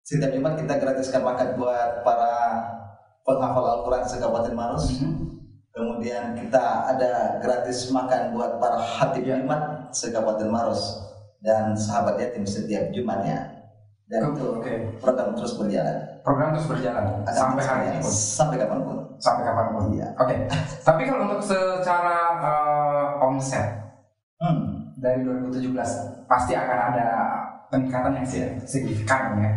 [0.02, 2.34] setiap Jumat kita gratiskan makan buat para
[3.22, 4.98] penghafal Al-Quran se-Kabupaten Maros.
[4.98, 5.30] Mhm.
[5.72, 9.40] Kemudian kita ada gratis makan buat para hatib Ya.
[9.40, 10.82] Jumat se-Kabupaten Maros
[11.40, 13.62] dan sahabat yatim setiap Jumatnya.
[14.10, 14.98] Dan itu Oke.
[15.00, 16.20] program terus berjalan.
[16.20, 18.12] Program terus berjalan sampai hari ini pun.
[18.12, 18.96] Sampai kapan pun.
[19.16, 19.82] Sampai kapan pun.
[19.96, 20.08] Iya.
[20.20, 20.36] Oke.
[20.84, 23.68] Tapi kalau untuk secara eh, omset
[24.42, 24.71] Hmm.
[25.02, 25.74] Dari 2017
[26.30, 27.06] pasti akan ada
[27.66, 28.26] peningkatan yang
[28.62, 29.50] signifikan ya.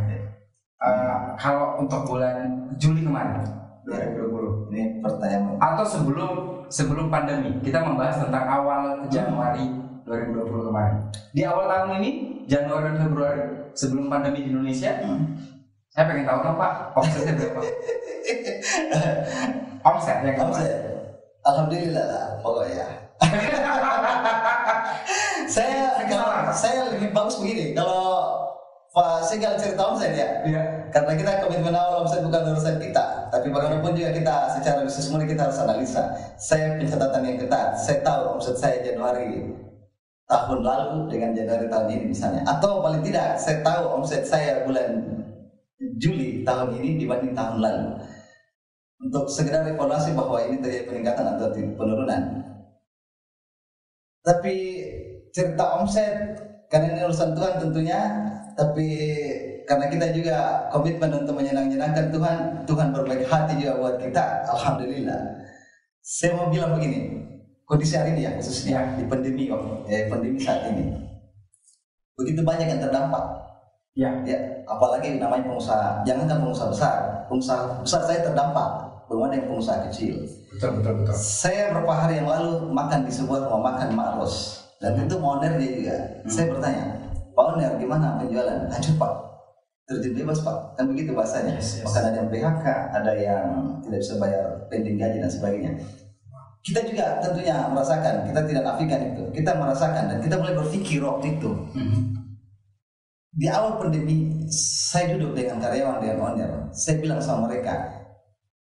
[0.86, 3.42] Eh, kalau untuk bulan Juli kemarin
[3.86, 6.32] 2020 Ini pertanyaan atau sebelum
[6.68, 9.70] sebelum pandemi kita membahas tentang awal Januari
[10.04, 10.98] 2020 kemarin.
[11.32, 12.10] Di awal tahun ini
[12.50, 13.44] Januari dan Februari
[13.78, 15.38] sebelum pandemi di Indonesia, Hmm.
[15.94, 17.62] saya pengen tahu dong Pak omsetnya berapa?
[19.86, 20.50] Omset yang kemarin.
[20.50, 20.74] Omset.
[21.46, 23.05] Alhamdulillah lah pokoknya.
[25.56, 28.36] saya kalau saya lebih bagus begini kalau
[28.96, 30.40] Pak Segal cerita omset ya.
[30.48, 30.88] Iya.
[30.88, 35.28] Karena kita komitmen awal omset bukan urusan kita, tapi bagaimanapun juga kita secara bisnis murni
[35.28, 36.16] kita harus analisa.
[36.40, 39.52] Saya pencatatan yang ketat, saya tahu omset saya Januari
[40.32, 45.04] tahun lalu dengan Januari tahun ini misalnya, atau paling tidak saya tahu omset saya bulan
[46.00, 48.00] Juli tahun ini dibanding tahun lalu.
[49.04, 52.55] Untuk segera evaluasi bahwa ini terjadi peningkatan atau penurunan.
[54.26, 54.56] Tapi
[55.30, 56.34] cerita omset
[56.66, 58.00] karena ini urusan Tuhan tentunya,
[58.58, 58.88] tapi
[59.70, 60.38] karena kita juga
[60.74, 65.22] komitmen untuk menyenang-nyenangkan Tuhan, Tuhan berbaik hati juga buat kita, Alhamdulillah.
[66.02, 67.22] Saya mau bilang begini,
[67.66, 70.94] kondisi hari ini ya khususnya di pandemi kok, ya, pandemi saat ini,
[72.18, 73.26] begitu banyak yang terdampak.
[73.96, 74.12] Ya.
[74.28, 76.96] Ya, apalagi namanya pengusaha, jangankan pengusaha besar,
[77.32, 80.16] pengusaha besar saya terdampak, bagaimana yang pengusaha kecil.
[80.56, 81.14] Betul betul betul.
[81.18, 85.40] Saya beberapa hari yang lalu makan di sebuah rumah makan Mak Ros dan itu mau
[85.40, 85.96] owner dia juga.
[86.28, 86.86] Saya bertanya,
[87.32, 88.68] Pak owner gimana penjualan?
[88.68, 89.14] Hancur Pak,
[89.88, 91.56] terjun bebas Pak, kan begitu bahasanya.
[91.56, 91.86] Yes, yes.
[91.88, 93.46] Bahkan ada yang PHK, ada yang
[93.82, 95.72] tidak bisa bayar pending gaji dan sebagainya.
[96.66, 99.24] Kita juga tentunya merasakan, kita tidak nafikan itu.
[99.30, 101.52] Kita merasakan dan kita mulai berpikir waktu itu.
[103.36, 106.52] Di awal pandemi, saya duduk dengan karyawan dengan owner.
[106.74, 107.95] Saya bilang sama mereka,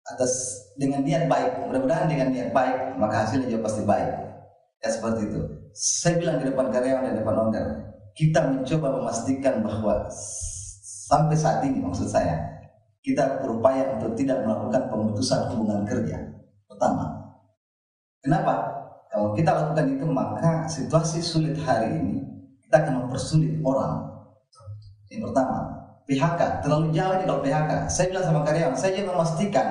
[0.08, 0.32] atas
[0.80, 4.10] dengan niat baik, mudah-mudahan dengan niat baik, maka hasilnya juga pasti baik.
[4.82, 5.42] Ya seperti itu.
[5.72, 7.66] Saya bilang di depan karyawan dan depan owner,
[8.18, 10.10] kita mencoba memastikan bahwa
[11.08, 12.42] sampai saat ini maksud saya,
[13.02, 16.18] kita berupaya untuk tidak melakukan pemutusan hubungan kerja.
[16.66, 17.38] Pertama,
[18.22, 18.54] kenapa?
[19.12, 22.24] Kalau kita lakukan itu maka situasi sulit hari ini
[22.64, 24.08] kita akan mempersulit orang.
[25.12, 25.81] Yang pertama,
[26.12, 27.72] PHK terlalu jauh ini kalau PHK.
[27.88, 29.68] Saya bilang sama karyawan, saya memastikan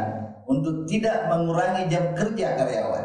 [0.48, 3.04] untuk tidak mengurangi jam kerja karyawan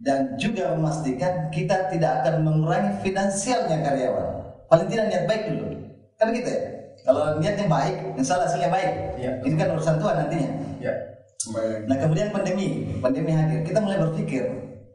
[0.00, 4.28] dan juga memastikan kita tidak akan mengurangi finansialnya karyawan.
[4.70, 5.66] Paling tidak niat baik dulu,
[6.16, 6.62] kan gitu ya.
[7.00, 8.92] Kalau niatnya baik, insya Allah hasilnya baik.
[9.18, 9.30] Iya.
[9.42, 10.50] Ini kan urusan Tuhan nantinya.
[10.78, 10.92] Ya.
[11.88, 14.46] Nah kemudian pandemi, pandemi hadir, kita mulai berpikir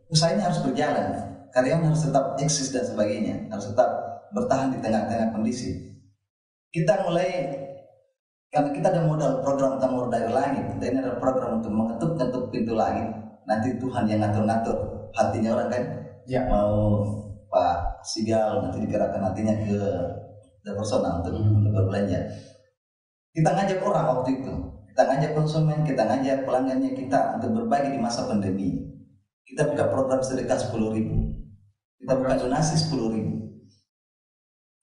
[0.08, 1.12] usaha ini harus berjalan,
[1.52, 3.90] karyawan harus tetap eksis dan sebagainya, harus tetap
[4.32, 5.95] bertahan di tengah-tengah kondisi.
[6.76, 7.56] Kita mulai
[8.52, 12.76] karena kita ada modal program tamur dari langit, dan ini adalah program untuk mengetuk-ketuk pintu
[12.76, 13.16] langit.
[13.48, 14.76] Nanti Tuhan yang ngatur-ngatur
[15.16, 15.84] hatinya orang kan,
[16.28, 16.44] Ya.
[16.52, 17.00] mau
[17.48, 19.80] Pak Sigal nanti digerakkan nantinya ke
[20.76, 22.20] personal untuk, untuk berbelanja.
[23.32, 24.54] Kita ngajak orang waktu itu,
[24.92, 28.84] kita ngajak konsumen, kita ngajak pelanggannya kita untuk berbagi di masa pandemi.
[29.46, 31.16] Kita buka program sedekah 10 ribu,
[32.02, 33.35] kita buka donasi 10 ribu.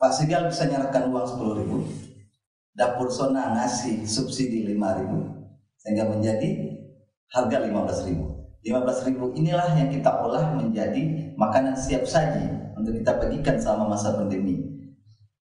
[0.03, 1.87] Pak Sigal bisa nyerahkan uang 10 ribu,
[2.75, 5.31] dapur Sona ngasih subsidi 5 ribu,
[5.79, 6.75] sehingga menjadi
[7.31, 8.51] harga 15 ribu.
[8.67, 14.19] 15 ribu inilah yang kita olah menjadi makanan siap saji untuk kita bagikan selama masa
[14.19, 14.59] pandemi.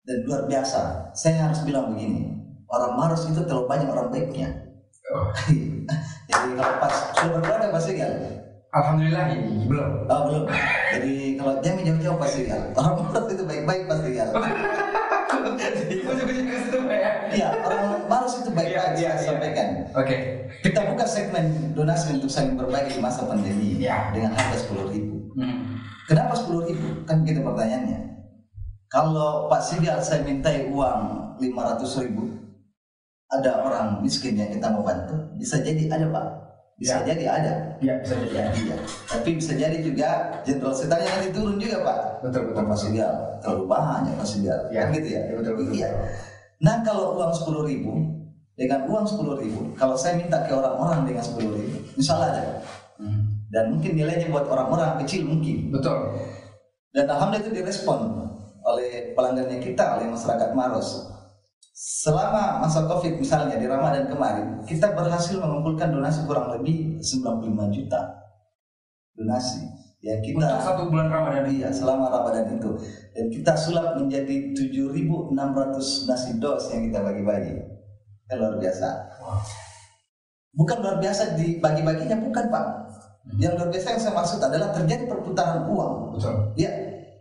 [0.08, 2.32] Dan luar biasa, saya harus bilang begini,
[2.72, 4.48] orang Maros itu terlalu banyak orang baiknya.
[5.12, 5.28] Oh.
[6.32, 8.12] Jadi kalau pas sudah berkeluarga Pak Sigal,
[8.78, 9.92] Alhamdulillah ini belum.
[10.06, 10.44] oh belum.
[10.94, 14.26] Jadi kalau dia jauh-jauh Pak Sigal, orang Maros itu baik-baik Pak ya.
[17.28, 19.26] Iya, orang Maros itu baik-baik iya, saya iya.
[19.26, 19.68] sampaikan.
[19.98, 20.16] Oke.
[20.64, 24.14] Kita buka segmen donasi untuk saling berbagi di masa pandemi Iya.
[24.16, 25.16] dengan harga 10 ribu.
[25.36, 25.82] Hmm.
[26.08, 26.88] Kenapa 10 ribu?
[27.04, 28.00] Kan begitu pertanyaannya.
[28.88, 32.32] Kalau Pak Sigal saya mintai uang 500 ribu,
[33.28, 36.47] ada orang miskin yang kita mau bantu, bisa jadi ada Pak.
[36.78, 37.10] Bisa Ya.
[37.10, 37.54] jadi ada.
[37.82, 38.34] Ya bisa jadi.
[38.38, 38.46] ya.
[38.54, 38.76] Iya.
[39.10, 40.10] Tapi bisa jadi juga
[40.46, 42.00] Jenderal Setannya nanti turun juga Pak.
[42.22, 42.64] Betul betul.
[42.70, 44.60] Pak Sigal, terlalu banyak Pak Sigal.
[44.70, 44.86] Ya.
[44.86, 45.22] Kan gitu ya?
[45.26, 45.90] Ya, betul, betul, Iya.
[46.62, 47.92] Nah kalau uang 10 ribu,
[48.54, 51.78] dengan uang 10 ribu, kalau saya minta ke orang-orang dengan 10 ribu,
[52.14, 52.42] Allah ada.
[53.02, 53.22] Hmm.
[53.50, 55.74] Dan mungkin nilainya buat orang-orang kecil mungkin.
[55.74, 56.14] Betul.
[56.94, 58.00] Dan alhamdulillah itu direspon
[58.66, 61.10] oleh pelanggannya kita, oleh masyarakat Maros.
[61.78, 68.02] Selama masa Covid misalnya di Ramadan kemarin, kita berhasil mengumpulkan donasi kurang lebih 95 juta
[69.14, 69.62] donasi.
[69.98, 71.50] Ya kita Untuk satu bulan Ramadan.
[71.50, 72.70] Iya, selama Ramadan itu.
[73.18, 75.34] Dan kita sulap menjadi 7.600
[76.06, 77.54] nasi dos yang kita bagi-bagi.
[78.30, 78.88] Kan luar biasa.
[80.54, 82.66] Bukan luar biasa dibagi-baginya, bukan Pak.
[83.42, 86.14] Yang luar biasa yang saya maksud adalah terjadi perputaran uang.
[86.14, 86.36] Betul.
[86.62, 86.70] Ya,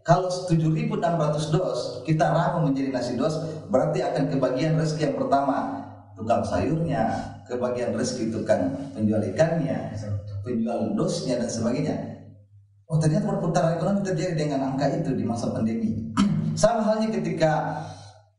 [0.06, 5.82] kalau 7.600 dos kita ramu menjadi nasi dos, berarti akan kebagian rezeki yang pertama
[6.14, 7.10] tukang sayurnya,
[7.50, 9.90] kebagian rezeki tukang penjual ikannya,
[10.46, 11.96] penjual dosnya dan sebagainya.
[12.86, 15.98] Oh ternyata perputaran ekonomi terjadi dengan angka itu di masa pandemi.
[16.54, 17.82] Sama halnya ketika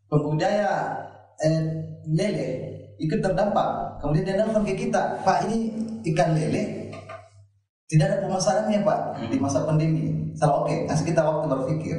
[0.07, 1.03] pembudaya
[1.43, 2.49] eh, lele
[2.95, 5.75] ikut terdampak, kemudian dia nelfon ke kita, Pak ini
[6.15, 6.86] ikan lele
[7.87, 8.99] tidak ada pemasarannya Pak
[9.31, 10.35] di masa pandemi.
[10.35, 11.97] Salah oke, kasih kita waktu berpikir.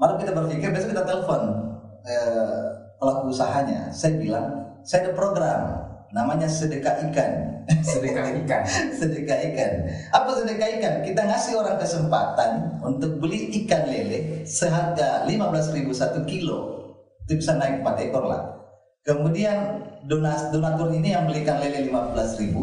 [0.00, 1.40] Malam kita berpikir, besok kita telepon
[2.04, 2.64] eh,
[2.96, 3.92] pelaku usahanya.
[3.92, 5.60] Saya bilang, saya ada program
[6.16, 7.32] namanya sedekah ikan.
[7.82, 8.62] Sedekah ikan.
[8.94, 9.72] sedekah ikan.
[10.14, 10.94] Apa sedekah ikan?
[11.02, 16.78] Kita ngasih orang kesempatan untuk beli ikan lele seharga 15.000 satu kilo.
[17.26, 18.54] Itu bisa naik 4 ekor lah.
[19.02, 22.54] Kemudian donas, donatur ini yang belikan lele 15.000,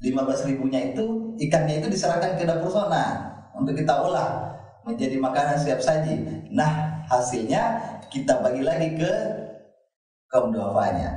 [0.00, 4.52] 15 ribunya itu ikannya itu diserahkan ke dapur zona untuk kita olah
[4.84, 6.20] menjadi makanan siap saji.
[6.52, 7.80] Nah hasilnya
[8.12, 9.12] kita bagi lagi ke
[10.28, 11.16] kaum duafanya.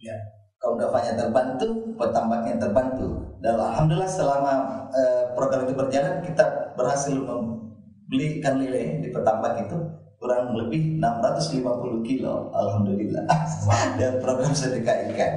[0.00, 0.16] Ya.
[0.56, 3.34] Kaum duafanya terbantu, petambaknya terbantu.
[3.42, 4.54] Dan alhamdulillah selama
[4.94, 9.74] eh, program itu berjalan kita berhasil membeli ikan lele di petambak itu
[10.22, 12.54] kurang lebih 650 kilo.
[12.54, 13.26] Alhamdulillah.
[13.98, 15.34] Dan program sedekah ikan.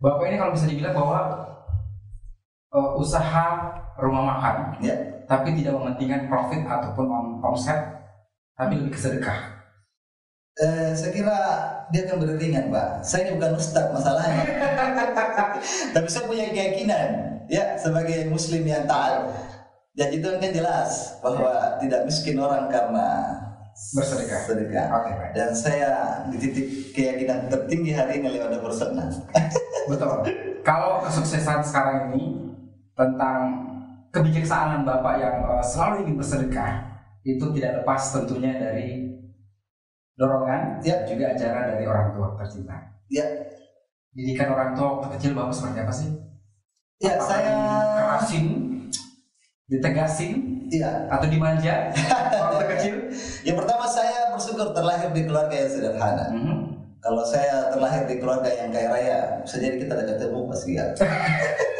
[0.00, 1.20] Bapak ini kalau bisa dibilang bahwa
[2.74, 3.46] eh, usaha
[3.96, 7.78] rumah makan, Ya, tapi tidak mementingkan profit ataupun om- omset,
[8.58, 9.38] tapi lebih ke sedekah.
[10.54, 11.38] Eh, saya kira
[11.90, 13.02] dia akan beriringan, Pak.
[13.02, 14.46] Saya ini bukan ustadz masalahnya.
[15.94, 17.08] Tapi saya punya keyakinan,
[17.50, 19.34] ya, sebagai muslim yang taat.
[19.94, 23.30] Dan itu kan jelas bahwa tidak miskin orang karena
[23.94, 24.40] Bersedekah.
[24.46, 24.86] sedekah.
[24.90, 25.30] Oke, baik.
[25.34, 25.90] Dan saya
[26.30, 29.10] di titik keyakinan tertinggi hari ini lewat bersenang.
[29.90, 30.22] Betul.
[30.62, 32.53] Kalau kesuksesan sekarang ini
[32.94, 33.38] tentang
[34.08, 36.70] kebijaksanaan Bapak yang eh, selalu ingin bersedekah
[37.24, 39.10] itu tidak lepas tentunya dari
[40.14, 41.02] dorongan Ya.
[41.02, 42.76] juga ajaran dari orang tua tercinta.
[43.10, 43.26] ya,
[44.14, 46.08] Didikan orang tua waktu kecil Bapak seperti apa sih?
[47.02, 47.50] ya Apakah saya,
[47.90, 48.46] dikerasin,
[49.66, 50.34] ditegasin,
[50.70, 51.10] ya.
[51.10, 51.90] atau dimanja
[52.46, 52.94] waktu kecil?
[53.42, 56.26] Yang pertama saya bersyukur terlahir di keluarga yang sederhana.
[56.30, 56.56] Mhm.
[57.02, 60.86] Kalau saya terlahir di keluarga yang kaya raya, bisa jadi kita ada ketemu pasti ya.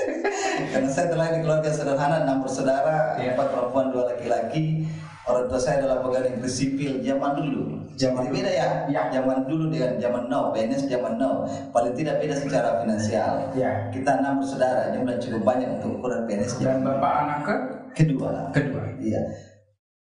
[0.70, 3.35] Karena saya terlahir di keluarga sederhana, enam bersaudara, Iya.
[3.35, 4.87] empat perempuan, dua laki-laki.
[5.25, 7.62] Orang tua saya adalah pegawai negeri sipil zaman dulu.
[7.97, 9.03] Zaman beda ya, Iya.
[9.09, 11.49] zaman dulu dengan zaman now, PNS zaman now.
[11.73, 13.49] Paling tidak beda secara finansial.
[13.57, 13.88] Ya.
[13.88, 17.55] Kita enam bersaudara, jumlah cukup banyak untuk ukuran PNS Dan Bapak anak ke
[17.97, 18.53] kedua.
[18.53, 18.85] kedua.
[19.01, 19.23] Iya.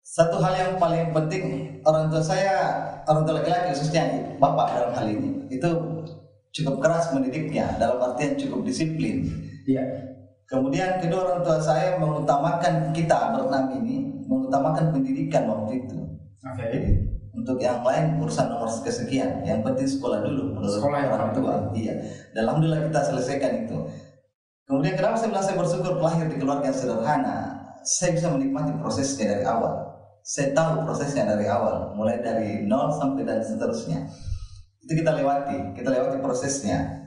[0.06, 1.44] Satu hal yang paling penting
[1.84, 2.54] orang tua saya,
[3.04, 4.08] orang tua laki-laki khususnya
[4.40, 5.68] bapak dalam hal ini, itu
[6.48, 9.26] cukup keras mendidiknya dalam artian cukup disiplin.
[9.68, 9.84] Iya.
[10.48, 15.98] Kemudian kedua orang tua saya mengutamakan kita berenam ini, mengutamakan pendidikan waktu itu.
[16.40, 16.68] Oke.
[17.36, 21.54] Untuk yang lain urusan nomor kesekian, yang penting sekolah dulu menurut Sekolah orang tua.
[21.76, 22.00] Iya.
[22.32, 23.76] Dan alhamdulillah kita selesaikan itu.
[24.64, 27.36] Kemudian kenapa saya bilang saya bersyukur lahir di keluarga yang sederhana?
[27.84, 29.72] Saya bisa menikmati prosesnya dari awal.
[30.24, 34.08] Saya tahu prosesnya dari awal, mulai dari nol sampai dan seterusnya.
[34.80, 37.04] Itu kita lewati, kita lewati prosesnya.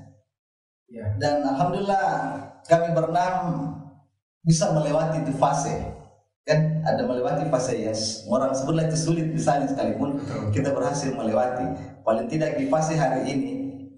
[0.90, 1.18] Iya.
[1.18, 2.06] Dan alhamdulillah
[2.68, 3.74] kami berenam
[4.46, 5.74] bisa melewati itu fase.
[6.42, 7.94] Kan ada melewati fase yang
[8.26, 10.18] orang sebutlah itu sulit misalnya sekalipun
[10.50, 11.66] kita berhasil melewati.
[12.02, 13.52] Paling tidak di fase hari ini,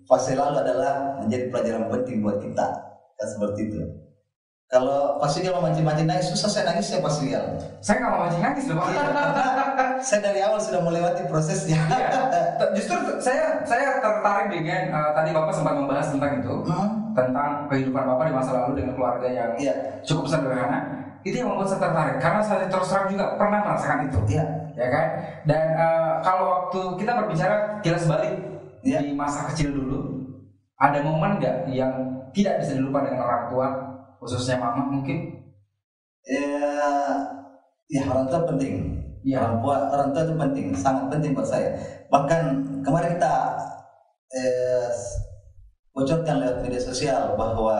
[0.04, 2.68] fase lalu adalah menjadi pelajaran penting buat kita.
[3.16, 4.04] Kan seperti itu.
[4.74, 7.46] Kalau Sigal mau mancing-mancing nangis, susah saya nangis ya Pak Sigal.
[7.78, 8.88] Saya nggak mau mancing nangis loh Pak.
[8.90, 9.04] Iya,
[10.10, 11.78] saya dari awal sudah melewati prosesnya.
[11.78, 12.10] Iya.
[12.74, 18.04] Justru saya saya tertarik dengan eh, tadi Bapak sempat membahas tentang itu Hmm, tentang kehidupan
[18.04, 19.74] Bapak di masa lalu dengan keluarga yang Iya,
[20.04, 20.80] cukup sederhana.
[21.24, 24.46] Itu yang membuat saya tertarik karena saya terus terang juga pernah merasakan itu, iya,
[24.76, 25.06] ya kan?
[25.48, 28.36] Dan eh, kalau waktu kita berbicara kilas balik
[28.84, 29.00] Iya.
[29.00, 30.28] di masa kecil dulu,
[30.76, 31.94] ada momen nggak yang
[32.36, 33.68] tidak bisa dilupakan dengan orang tua,
[34.20, 35.40] khususnya mama mungkin?
[36.24, 36.72] ya,
[37.92, 38.74] ya orang tua penting.
[39.24, 39.40] Iya.
[39.40, 41.72] Orang tua, orang tua itu penting, sangat penting buat saya.
[42.12, 42.42] Bahkan
[42.84, 43.36] kemarin kita
[44.36, 44.88] eh,
[45.94, 47.78] bocorkan lewat media sosial bahwa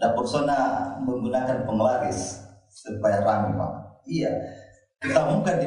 [0.00, 3.72] dapur Sona menggunakan penglaris supaya ramai pak.
[4.08, 4.32] Iya,
[4.98, 5.66] kita umumkan di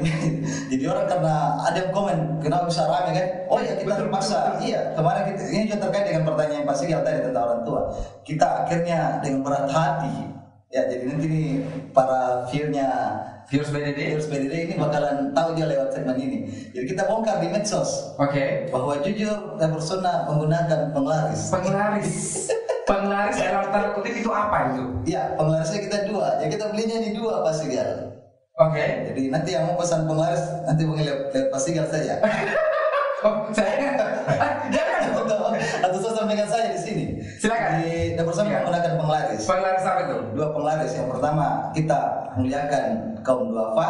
[0.73, 3.27] jadi orang karena ada yang komen kenapa bisa rame kan?
[3.47, 4.59] Oh ya kita terpaksa.
[4.59, 7.81] iya kemarin kita, ini juga terkait dengan pertanyaan Pak Sigel tadi tentang orang tua.
[8.25, 10.35] Kita akhirnya dengan berat hati
[10.73, 11.49] ya jadi nanti nih
[11.95, 12.89] para view-nya
[13.45, 13.99] Virus BDD.
[14.09, 16.37] viewers BDD ini bakalan tahu dia lewat segmen ini
[16.73, 18.69] jadi kita bongkar di medsos Oke.
[18.73, 22.13] bahwa jujur dan persona menggunakan penglaris Penglaris.
[22.89, 25.09] Penglaris dalam tanda kutip itu apa itu?
[25.09, 26.37] Iya, penglarisnya kita dua.
[26.37, 28.13] Ya kita belinya di dua Pak Sigal.
[28.61, 29.09] Oke.
[29.09, 32.21] Jadi nanti yang mau pesan penglaris nanti lewat Pak Sigal saja.
[33.25, 33.97] Oh, saya
[34.37, 34.69] Ah,
[36.25, 37.03] sampaikan saya di sini.
[37.37, 37.71] Silakan.
[37.85, 39.41] Di dapur saya menggunakan penglaris.
[39.45, 40.17] Penglaris apa itu?
[40.33, 40.91] Dua penglaris.
[40.97, 41.45] Yang pertama
[41.77, 41.99] kita
[42.33, 42.83] muliakan
[43.21, 43.89] kaum duafa.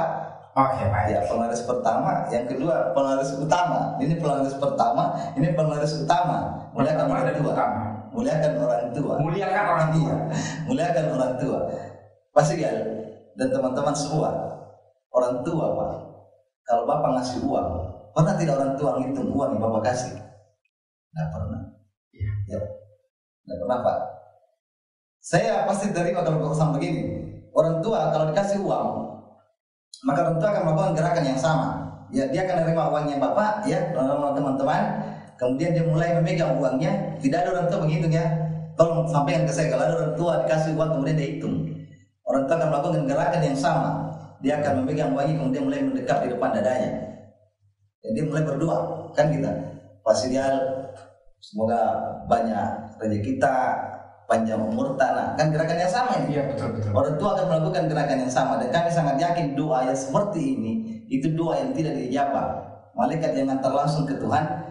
[0.55, 1.15] Oke, baik.
[1.15, 2.27] Ya, penglaris pertama.
[2.27, 3.95] Yang kedua penglaris utama.
[4.03, 5.03] Ini penglaris pertama.
[5.39, 6.37] Ini penglaris utama.
[6.75, 7.51] Muliakan Pertama orang tua.
[7.55, 7.83] utama.
[8.11, 9.13] Muliakan orang tua.
[9.19, 10.03] Muliakan orang tua.
[10.03, 10.15] Iya,
[10.67, 11.59] muliakan orang tua.
[12.35, 12.77] Pak Sigal
[13.35, 14.27] dan teman-teman semua,
[15.11, 15.91] orang tua Pak,
[16.67, 17.69] kalau Bapak ngasih uang,
[18.15, 20.15] pernah tidak orang tua ngitung uang yang Bapak kasih?
[20.15, 21.44] Tidak pernah.
[22.45, 22.59] Ya,
[23.65, 23.97] Pak.
[25.25, 27.25] Saya pasti kalau Bapak sama begini.
[27.55, 28.87] Orang tua kalau dikasih uang,
[30.05, 31.69] maka orang tua akan melakukan gerakan yang sama.
[32.13, 34.83] Ya, dia akan menerima uangnya Bapak, ya, teman-teman.
[35.35, 37.17] Kemudian dia mulai memegang uangnya.
[37.19, 38.23] Tidak ada orang tua begitu ya.
[38.75, 41.55] Tolong sampaikan ke saya kalau ada orang tua dikasih uang kemudian dia hitung.
[42.27, 43.89] Orang tua akan melakukan gerakan yang sama.
[44.43, 46.91] Dia akan memegang uangnya kemudian mulai mendekat di depan dadanya.
[48.03, 49.51] Dan dia mulai berdoa, kan kita.
[50.05, 50.84] Pak Sidial,
[51.45, 51.81] semoga
[52.25, 53.55] banyak rezeki kita,
[54.25, 55.37] panjang umur tanah.
[55.37, 56.41] Kan gerakan yang sama ini.
[56.41, 56.91] Iya, betul betul.
[56.97, 60.73] Orang tua akan melakukan gerakan yang sama dan kami sangat yakin doa yang seperti ini
[61.05, 62.65] itu doa yang tidak dijawab.
[62.95, 64.65] Malaikat yang antar langsung ke Tuhan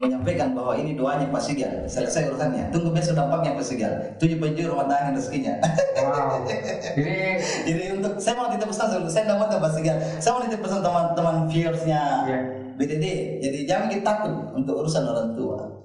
[0.00, 1.84] menyampaikan bahwa ini doanya Pak Sigal.
[1.84, 2.72] Selesai urusannya.
[2.72, 3.92] Tunggu besok dampaknya Pak Sigal.
[4.16, 5.60] Tujuh penjuru rumah tangga rezekinya.
[6.00, 6.48] Wow.
[6.96, 7.16] Jadi
[7.68, 9.96] Jadi untuk saya mau titip pesan saya tidak mau Pak Sigal.
[10.16, 12.40] Saya mau titip pesan teman-teman viewersnya Iya.
[12.80, 13.06] BDD.
[13.44, 15.79] Jadi jangan kita takut untuk urusan orang tua.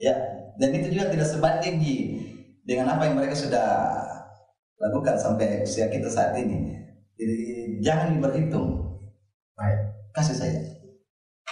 [0.00, 0.16] Ya,
[0.56, 1.96] dan itu juga tidak sebanding Ji,
[2.64, 3.68] dengan apa yang mereka sudah
[4.80, 6.72] lakukan sampai usia kita saat ini.
[7.20, 7.38] Jadi
[7.84, 8.96] jangan berhitung,
[9.52, 9.80] baik.
[10.16, 10.60] kasih saya.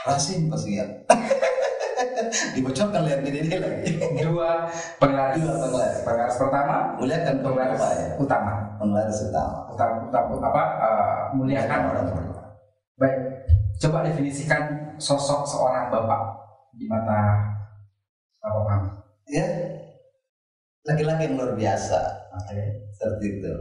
[0.08, 0.86] Rasim pasti ya.
[2.56, 4.00] Dibocorkan lihat BDD lagi.
[4.24, 4.64] Dua
[4.96, 5.44] penglaris.
[5.44, 5.98] Dua penglaris.
[6.08, 8.06] Penglaris pertama, Muliakan penglaris ya.
[8.16, 8.52] utama.
[8.80, 9.58] Penglaris utama.
[9.76, 10.62] Utama, utama apa?
[10.80, 12.22] eh, muliakan orang tua.
[12.96, 13.18] Baik.
[13.78, 14.62] Coba definisikan
[14.96, 16.22] sosok seorang bapak
[16.74, 17.57] di mata
[18.48, 18.82] Bapak Pam.
[19.28, 19.44] Ya,
[20.84, 22.00] laki-laki yang luar biasa.
[22.32, 22.58] Oke.
[22.96, 23.52] Seperti itu.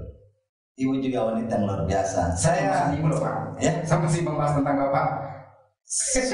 [0.78, 2.32] Ibu juga wanita yang luar biasa.
[2.32, 3.58] Saya Saya ibu loh Pak.
[3.58, 5.08] ya Saya masih membahas tentang Bapak.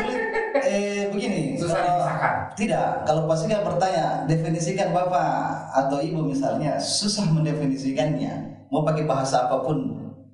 [0.65, 2.35] eh begini Susah kalau- dipisahkan.
[2.57, 5.29] tidak kalau Pak Sigal bertanya definisikan bapak
[5.69, 8.33] atau ibu misalnya susah mendefinisikannya
[8.73, 9.77] mau pakai bahasa apa pun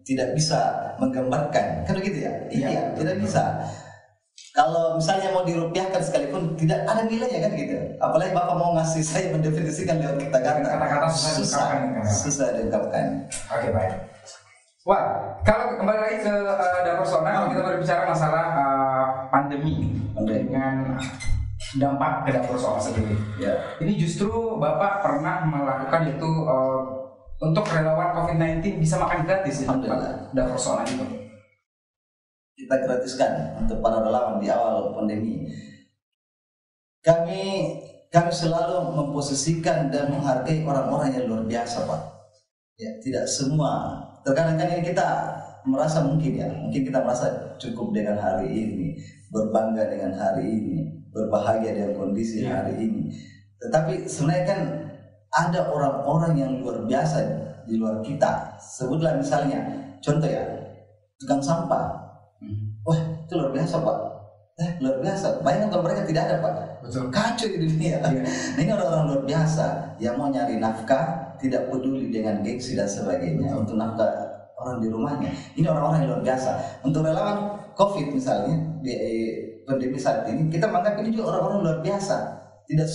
[0.07, 0.55] tidak bisa
[1.03, 2.67] menggambarkan kan begitu ya Iya.
[2.71, 3.59] iya tidak bisa
[4.59, 9.31] kalau misalnya mau dirupiahkan sekalipun tidak ada nilainya kan gitu apalagi bapak mau ngasih saya
[9.31, 12.11] mendefinisikan lewat kata-kata Kata-kata susah susah diungkapkan.
[12.11, 13.05] susah diungkapkan
[13.55, 13.93] Oke baik.
[14.87, 15.03] Wah,
[15.45, 20.49] kalau kembali lagi ke uh, dapur sona, kalau kita berbicara masalah uh, pandemi Pandemi.
[20.49, 20.97] dengan
[21.77, 23.13] dampak ke dapur sona sendiri.
[23.37, 26.81] ya Ini justru Bapak pernah melakukan itu uh,
[27.37, 29.87] untuk relawan COVID-19 bisa makan gratis di
[30.33, 31.28] dapur sona itu.
[32.59, 35.47] Kita gratiskan untuk para relawan di awal pandemi.
[36.99, 37.41] Kami
[38.11, 42.01] kami selalu memposisikan dan menghargai orang-orang yang luar biasa, Pak.
[42.75, 44.01] Ya, tidak semua.
[44.25, 45.07] Terkadang kan ini kita
[45.63, 48.97] merasa mungkin ya, mungkin kita merasa cukup dengan hari ini,
[49.29, 50.77] berbangga dengan hari ini,
[51.13, 52.59] berbahagia dengan kondisi Ya.
[52.59, 53.13] hari ini.
[53.61, 54.61] Tetapi sebenarnya kan
[55.29, 57.17] ada orang-orang yang luar biasa
[57.69, 58.57] di luar kita.
[58.57, 59.59] Sebutlah misalnya,
[60.01, 60.43] contoh ya,
[61.21, 61.98] tukang sampah.
[62.89, 63.97] Wah, itu luar biasa, Pak.
[64.59, 65.27] Eh, luar biasa.
[65.45, 66.53] Bayangkan kalau mereka tidak ada, Pak.
[66.81, 67.05] Betul.
[67.13, 68.01] Kacau di dunia.
[68.01, 68.21] Iya.
[68.25, 69.65] Nah, ini orang-orang luar biasa
[70.01, 74.09] yang mau nyari nafkah, tidak peduli dengan gengsi dan sebagainya untuk nafkah
[74.59, 75.31] orang di rumahnya.
[75.55, 76.51] Ini orang-orang yang luar biasa.
[76.81, 77.37] Untuk relawan
[77.77, 79.29] COVID misalnya di eh,
[79.63, 82.17] pandemi saat ini, kita menganggap ini juga orang-orang luar biasa.
[82.69, 82.89] Tidak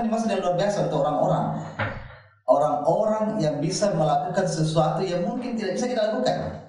[0.00, 1.44] yang dimaksud dengan luar biasa untuk orang-orang?
[2.44, 6.60] Orang-orang yang bisa melakukan sesuatu yang mungkin tidak bisa kita lakukan.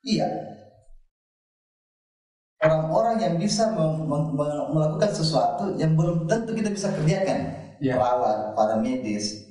[0.00, 0.49] Iya,
[3.20, 3.68] yang bisa
[4.72, 7.38] melakukan sesuatu yang belum tentu kita bisa kerjakan.
[7.80, 7.96] Iya.
[7.96, 9.46] Perawat, para medis,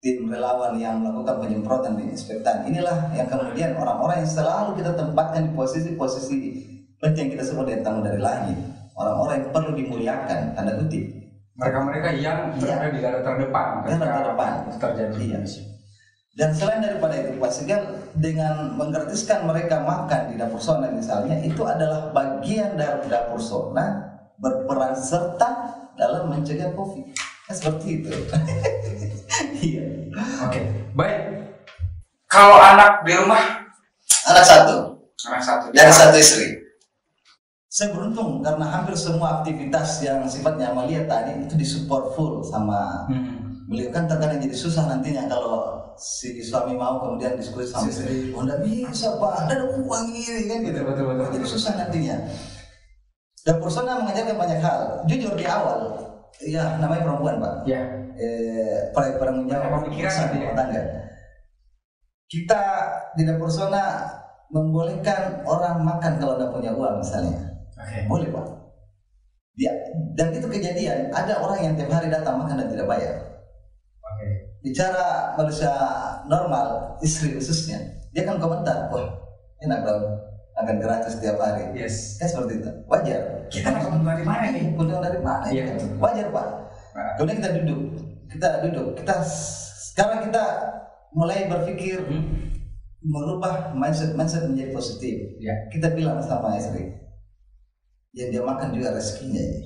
[0.00, 2.64] tim relawan yang melakukan penyemprotan di inspektan.
[2.66, 6.38] Inilah yang kemudian orang-orang yang selalu kita tempatkan di posisi-posisi
[6.96, 8.56] seperti yang kita sebut yang tamu dari langit.
[8.96, 11.04] Orang-orang yang perlu dimuliakan, tanda kutip.
[11.56, 14.52] Mereka-mereka yang berada di garda terdepan Garda terdepan.
[14.80, 15.16] terjadi.
[15.20, 15.40] Iya.
[16.36, 21.62] Dan selain daripada itu, Pak Segal dengan menggratiskan mereka makan di dapur sona misalnya itu
[21.62, 25.50] adalah bagian dari dapur sona berperan serta
[25.94, 27.06] dalam mencegah covid
[27.44, 28.10] Kan seperti itu
[29.66, 29.84] iya
[30.42, 30.60] Oke,
[30.92, 31.46] baik.
[32.26, 33.42] Kalau anak di rumah,
[34.26, 34.76] anak satu
[35.28, 35.64] anak satu.
[35.70, 36.58] dan satu istri
[37.66, 43.39] saya beruntung karena hampir semua aktivitas yang sifatnya amalia tadi itu disupport full sama Hmm.
[43.70, 48.34] Beliau kan terkadang jadi susah nantinya kalau si suami mau kemudian diskusi sama istri.
[48.34, 49.46] oh enggak bisa pak.
[49.46, 50.80] Ada uang ini kan gitu.
[50.82, 52.16] Betul, betul, jadi susah nantinya.
[53.46, 54.80] Dan persona mengajarkan banyak hal.
[55.06, 56.02] Jujur di awal
[56.42, 57.54] ya namanya perempuan pak.
[57.70, 57.80] Ya.
[58.18, 60.40] eh, para penanggung jawab Banyak pemikiran urusan gitu ya.
[60.42, 60.82] rumah tangga.
[62.30, 62.62] Kita
[63.14, 63.82] di dapur persona
[64.50, 67.38] membolehkan orang makan kalau tidak punya uang misalnya.
[67.78, 67.98] Oke.
[68.10, 68.46] boleh pak.
[69.54, 69.72] Ya
[70.18, 71.14] dan itu kejadian.
[71.14, 73.29] Ada orang yang tiap hari datang makan dan tidak bayar.
[74.60, 75.72] Bicara manusia
[76.24, 77.80] normal istri khususnya
[78.10, 79.08] dia kan komentar wah
[79.58, 80.04] enak dong
[80.52, 82.16] akan gratis setiap hari Yes.
[82.16, 84.64] kan seperti itu wajar Kita dapat dari mana nih?
[84.70, 85.64] keuntungan dari mana ya?
[85.96, 86.48] wajar pak
[86.90, 87.12] Nah.
[87.14, 87.80] kemudian kita duduk
[88.28, 89.14] kita duduk kita
[89.86, 90.44] sekarang kita
[91.10, 92.52] mulai berpikir Hmm.
[93.00, 95.54] merubah mindset mindset menjadi positif Ya.
[95.68, 96.92] kita bilang sama istri
[98.12, 99.56] yang dia makan juga rezekinya ya.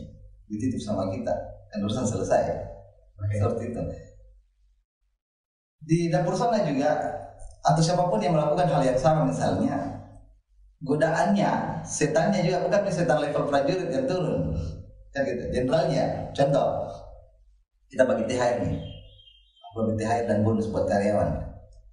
[0.47, 1.33] dititip sama kita
[1.67, 2.43] kan urusan selesai
[3.17, 3.35] Oke.
[3.35, 3.83] seperti itu
[5.85, 6.97] di dapur sana juga
[7.65, 10.05] atau siapa pun yang melakukan hal yang sama misalnya
[10.85, 14.53] godaannya setannya juga bukan setan level prajurit yang turun.
[15.15, 16.29] Kan gitu jenderalnya.
[16.37, 16.91] Contoh
[17.89, 18.77] kita bagi THR nih.
[19.75, 21.31] Bagi THR dan bonus buat karyawan.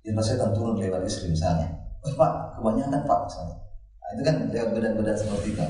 [0.03, 1.71] Jenderal setan turun lewat istri misalnya.
[2.03, 3.55] Oh pak kebanyakan pak misalnya.
[4.01, 5.63] Nah, itu kan lewat godaan-godaan seperti itu.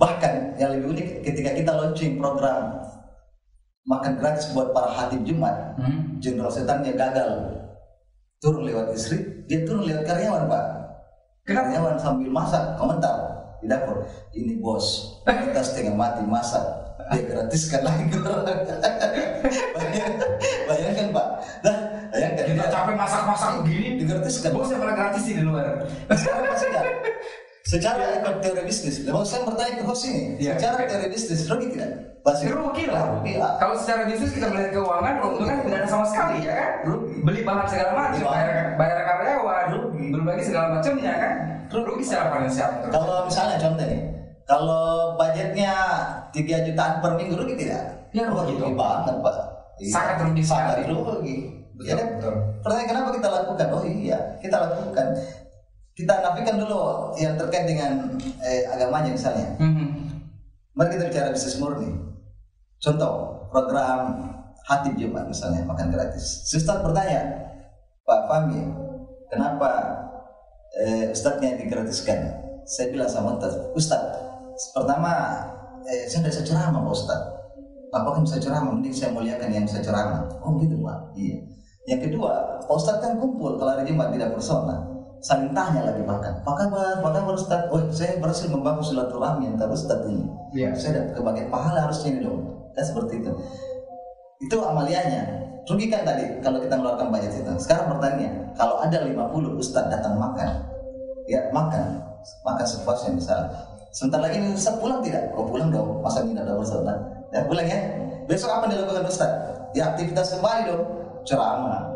[0.00, 2.80] Bahkan yang lebih unik ketika kita launching program
[3.82, 6.22] makan gratis buat para hakim Jumat Hmm.
[6.22, 7.61] jenderal setannya gagal
[8.42, 10.64] turun lewat istri dia turun lewat karyawan pak.
[11.46, 11.70] Kenapa?
[11.70, 12.62] karyawan sambil masak.
[12.74, 13.16] Komentar
[13.62, 14.02] di dapur.
[14.34, 16.62] Ini bos kita setengah mati masak.
[17.14, 18.58] Dia gratiskan lagi ke orang.
[19.78, 20.18] Bayang-
[20.68, 21.26] bayangkan pak.
[21.62, 21.76] Nah
[22.10, 22.44] bayangkan.
[22.50, 24.50] Kita dia capek masak-masak begini, digratiskan.
[24.50, 25.86] bos yang malah gratis di luar.
[26.10, 26.86] sekarang pasti enggak
[27.62, 30.58] secara ekor teori bisnis mau saya bertanya ke host ini Iya.
[30.58, 31.90] secara teori bisnis rugi tidak
[32.22, 33.18] pasti Rugi lah.
[33.18, 36.70] rugi lah Kalau secara bisnis kita melihat keuangan, keuntungan tidak ada sama sekali ya kan?
[36.86, 37.14] Rugi.
[37.18, 40.04] Beli bahan segala macam, Beli bayar, bayar karyawan, Rugi.
[40.14, 41.32] berbagi segala macamnya kan?
[41.66, 42.70] Rugi secara finansial.
[42.86, 44.00] Kalau misalnya contoh nih,
[44.44, 44.84] kalau
[45.18, 45.72] budgetnya
[46.30, 47.82] 3 jutaan per minggu rugi tidak?
[48.14, 49.34] Ya, rugi rugi banget pak.
[49.82, 49.90] Iya.
[49.90, 51.36] Sangat rugi Sangat rugi.
[51.74, 52.34] Betul, Ya betul.
[52.62, 53.66] Pertanyaan kenapa kita lakukan?
[53.74, 55.06] Oh iya, kita lakukan.
[55.92, 59.52] Kita nafikan dulu yang terkait dengan eh, agamanya misalnya.
[59.60, 60.08] Hmm.
[60.72, 61.92] Mari kita bicara bisnis murni.
[62.80, 64.32] Contoh, program
[64.64, 66.48] Hatib Jumat misalnya makan gratis.
[66.48, 67.52] Si Ustadz bertanya,
[68.08, 68.62] Pak Fahmi,
[69.28, 69.70] kenapa
[70.80, 72.40] eh, Ustadznya digratiskan?
[72.64, 74.16] Saya bilang sama Ustadz, Ustadz,
[74.72, 75.12] pertama
[75.84, 77.30] eh, saya tidak bisa ceramah Pak Ustadz.
[77.92, 80.24] Bapak kan bisa ceramah, mending saya muliakan yang bisa ceramah.
[80.40, 81.36] Oh gitu Pak, iya.
[81.84, 84.91] Yang kedua, Pak Ustadz kan kumpul kalau hari Jumat tidak persona.
[85.22, 87.70] Saling tanya lagi bahkan, apa kabar, apa kabar Ustadz?
[87.70, 90.26] Oh saya berhasil membangun silaturahmi antara Ustadz ini.
[90.50, 90.74] Iya.
[90.74, 92.42] saya dapat kebagian pahala harusnya ini dong.
[92.74, 93.30] Kan seperti itu.
[94.42, 95.22] Itu amaliannya
[95.62, 97.52] rugi kan tadi kalau kita mengeluarkan budget itu.
[97.62, 100.66] Sekarang pertanyaannya kalau ada 50 ustadz datang makan?
[101.30, 102.02] Ya makan.
[102.42, 103.54] Makan sepuasnya misalnya.
[103.94, 105.30] Sebentar lagi ini ustadz pulang tidak?
[105.38, 106.02] Oh pulang dong.
[106.02, 106.98] Masa ini ada ustadz
[107.30, 107.78] ya pulang ya.
[108.26, 110.82] Besok apa dilakukan ustadz ya aktivitas kembali dong.
[111.22, 111.91] Ceramah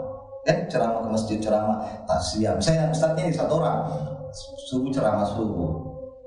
[0.47, 1.77] kan ceramah ke masjid ceramah
[2.07, 3.79] tasya misalnya ustadznya ini satu orang.
[4.71, 5.71] Subuh ceramah subuh.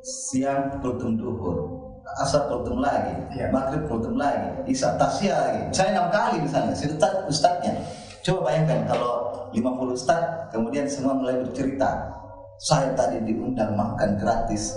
[0.03, 1.79] Siang kultum duhur.
[2.19, 3.15] Asar kultum lagi.
[3.31, 3.47] Iya.
[3.47, 4.67] maghrib kultum lagi.
[4.67, 5.61] Isya tasya lagi.
[5.71, 7.73] Misalnya enam kali misalnya si ustad ustadnya
[8.19, 12.11] coba bayangkan kalau 50 ustad kemudian semua mulai bercerita.
[12.59, 14.75] Saya tadi diundang makan gratis.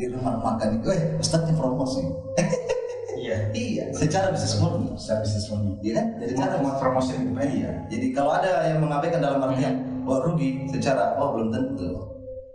[0.00, 0.80] Di rumah makan.
[0.80, 2.00] Itu eh ustadnya promosi
[3.18, 3.36] Iya.
[3.52, 5.72] iya secara bisnis murni Secara bisnis murni.
[5.82, 6.06] Iya kan?
[6.22, 7.46] Jadi cara Mau promosi gitu kan?
[7.50, 7.70] Iya.
[7.90, 9.74] Jadi kalau ada yang mengabaikan dalam artian
[10.06, 11.90] wah rugi secara oh belum tentu,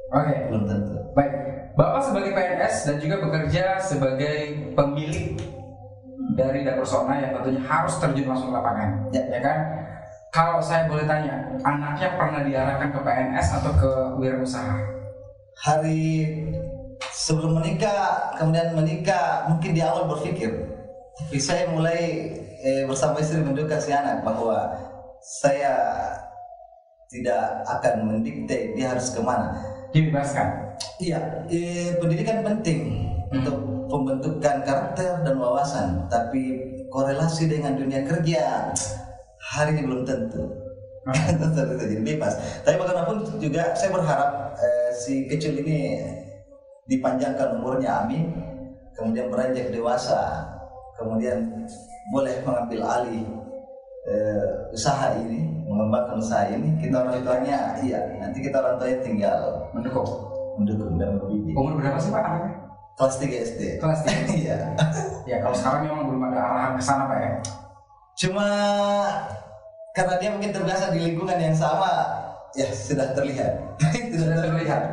[0.09, 0.35] Oke.
[0.49, 0.95] belum tentu.
[1.13, 1.31] Baik,
[1.77, 4.37] Bapak sebagai PNS dan juga bekerja sebagai
[4.73, 5.37] pemilik
[6.33, 9.21] dari dapur sona yang tentunya harus terjun langsung ke lapangan, Ya.
[9.29, 9.57] ya kan?
[10.33, 14.81] Kalau saya boleh tanya, anaknya pernah diarahkan ke PNS atau ke wirausaha?
[15.53, 16.01] Hari
[17.11, 20.51] sebelum menikah, kemudian menikah, mungkin di awal berpikir,
[21.13, 22.31] tapi saya mulai
[22.63, 24.71] eh, bersama istri menduga si anak bahwa
[25.19, 25.75] saya
[27.11, 29.53] tidak akan mendikte dia harus ke mana.
[29.93, 30.73] Dibebaskan.
[30.97, 38.73] Iya, eh, pendidikan penting untuk pembentukan karakter dan wawasan, tapi korelasi dengan dunia kerja
[39.53, 40.49] hari ini belum tentu.
[41.13, 42.63] Bisa jadi bebas.
[42.63, 45.99] Tapi bagaimanapun juga saya berharap eh, si kecil ini
[46.85, 48.31] dipanjangkan umurnya, amin.
[48.93, 50.45] Kemudian beranjak dewasa,
[50.95, 51.65] kemudian
[52.11, 53.25] boleh mengambil alih
[54.05, 56.77] eh, usaha ini, mengembangkan usaha ini.
[56.77, 59.39] Kita orang tuanya, iya, nanti kita orang tuanya tinggal
[59.73, 60.05] Mendukung.
[60.53, 61.55] mendukung dan membimbing.
[61.57, 62.51] Umur berapa sih Pak anaknya?
[62.93, 63.61] Kelas 3 SD.
[63.81, 64.13] Kelas tiga.
[64.37, 64.57] Iya.
[65.25, 67.31] Ya kalau sekarang memang belum ada arahan ke sana Pak ya.
[68.13, 68.47] Cuma
[69.97, 71.89] karena dia mungkin terbiasa di lingkungan yang sama,
[72.53, 73.81] ya sudah terlihat.
[74.13, 74.83] Sudah terlihat.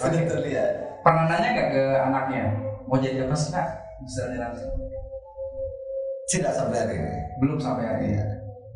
[0.00, 0.72] sudah terlihat.
[1.04, 2.44] Pernah nanya nggak ke anaknya
[2.84, 3.66] mau jadi apa sih Pak?
[4.00, 4.64] Misalnya nanti.
[6.24, 7.12] Tidak sampai hari ini.
[7.38, 8.16] Belum sampai hari ini.
[8.16, 8.26] Iya.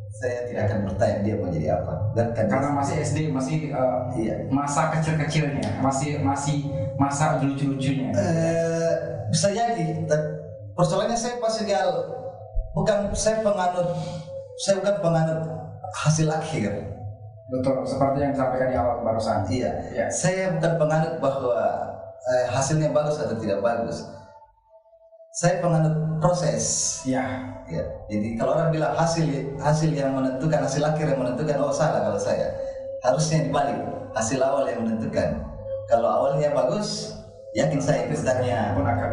[0.09, 1.93] Saya tidak akan bertanya dia mau jadi apa.
[2.13, 4.35] Biarkan dia- Karena masih SD, masih uh, Iya.
[4.49, 6.57] masa kecil-kecilnya, masih masih
[6.97, 8.09] masa lucu-lucunya.
[8.13, 8.93] Eh,
[9.29, 9.85] bisa jadi.
[10.73, 11.89] Persoalannya saya pas tinggal
[12.71, 13.89] bukan saya penganut
[14.55, 15.41] saya bukan penganut
[15.93, 16.71] hasil akhir.
[17.49, 19.41] Betul, seperti yang disampaikan di awal barusan.
[19.49, 19.71] Iya.
[19.89, 20.05] Iya.
[20.09, 21.57] Saya bukan penganut bahwa
[22.27, 24.03] eh, hasilnya bagus atau tidak bagus.
[25.31, 26.99] Saya penganut proses.
[27.07, 27.55] Iya.
[27.69, 29.29] Ya, jadi kalau orang bilang hasil
[29.61, 32.49] hasil yang menentukan hasil akhir yang menentukan oh salah kalau saya
[33.05, 33.77] harusnya dibalik
[34.17, 35.37] hasil awal yang menentukan
[35.85, 37.13] kalau awalnya bagus
[37.53, 39.11] yakin saya ke depannya pun akan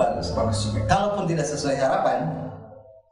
[0.00, 0.88] bagus bagus juga.
[0.88, 2.48] kalaupun tidak sesuai harapan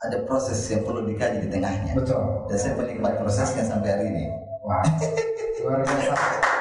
[0.01, 2.49] ada proses yang perlu dikaji di tengahnya Betul.
[2.49, 4.25] dan saya penikmat prosesnya sampai hari ini
[4.65, 4.83] Wah,
[5.61, 6.53] luar biasa.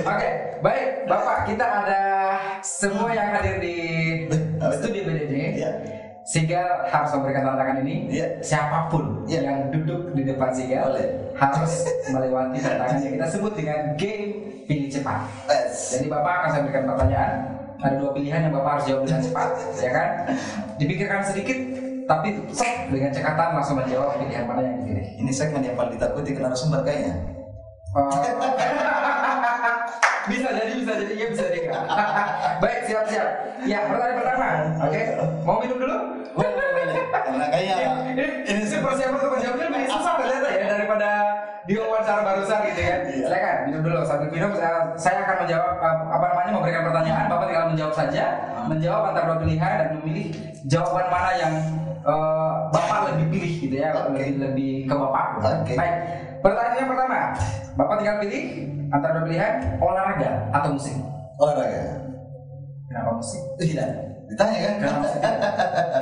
[0.00, 0.30] Oke,
[0.62, 2.02] baik Bapak, kita ada
[2.60, 3.76] semua yang hadir di
[4.78, 5.34] studi BDD.
[5.58, 5.72] ya
[6.20, 8.06] Sigal harus memberikan tantangan ini.
[8.06, 8.26] Iya.
[8.38, 9.40] Siapa pun Iya.
[9.50, 11.10] yang duduk di depan Sigal Boleh.
[11.34, 11.72] harus
[12.06, 14.30] melewati tantangan yang kita sebut dengan game
[14.68, 15.26] pilih cepat.
[15.50, 15.98] Yes.
[15.98, 17.34] Jadi Bapak akan saya berikan pertanyaan.
[17.80, 19.48] Ada dua pilihan yang Bapak harus jawab dengan cepat,
[19.80, 20.08] ya kan?
[20.76, 21.58] Dipikirkan sedikit,
[22.04, 25.06] tapi set dengan cekatan langsung menjawab pilihan mana yang dipilih.
[25.16, 27.14] ini segmen yang paling ditakuti ke narasumber kayaknya
[27.90, 28.06] Oh.
[30.30, 31.58] bisa jadi, bisa jadi, iya bisa jadi.
[31.66, 31.84] Kak.
[32.62, 33.28] Baik, siap siap.
[33.66, 34.48] Ya, pertanyaan pertama.
[34.86, 35.00] Oke,
[35.42, 35.98] mau minum dulu?
[37.10, 37.76] karena kayaknya
[38.10, 41.10] Ini, ini sih persiapan untuk menjawabnya lebih susah ternyata ya daripada
[41.64, 43.00] di wawancara barusan gitu kan.
[43.06, 43.26] Iya.
[43.30, 45.72] Silakan minum dulu sambil minum saya, saya akan menjawab
[46.10, 48.24] apa namanya memberikan pertanyaan, bapak tinggal menjawab saja,
[48.66, 50.26] menjawab antara dua pilihan dan memilih
[50.66, 51.54] jawaban mana yang
[52.02, 54.18] uh, bapak lebih pilih gitu ya, Oke.
[54.18, 55.26] lebih lebih ke bapak.
[55.38, 55.74] Oke.
[55.78, 55.94] Baik,
[56.42, 57.18] pertanyaan pertama,
[57.78, 58.44] bapak tinggal pilih
[58.90, 60.96] antara dua pilihan olahraga atau musik.
[61.36, 61.82] olahraga
[62.86, 63.42] Kenapa musik?
[63.56, 63.88] tidak
[64.26, 65.18] ditanya kan Kenapa musik?
[65.18, 65.36] tidak?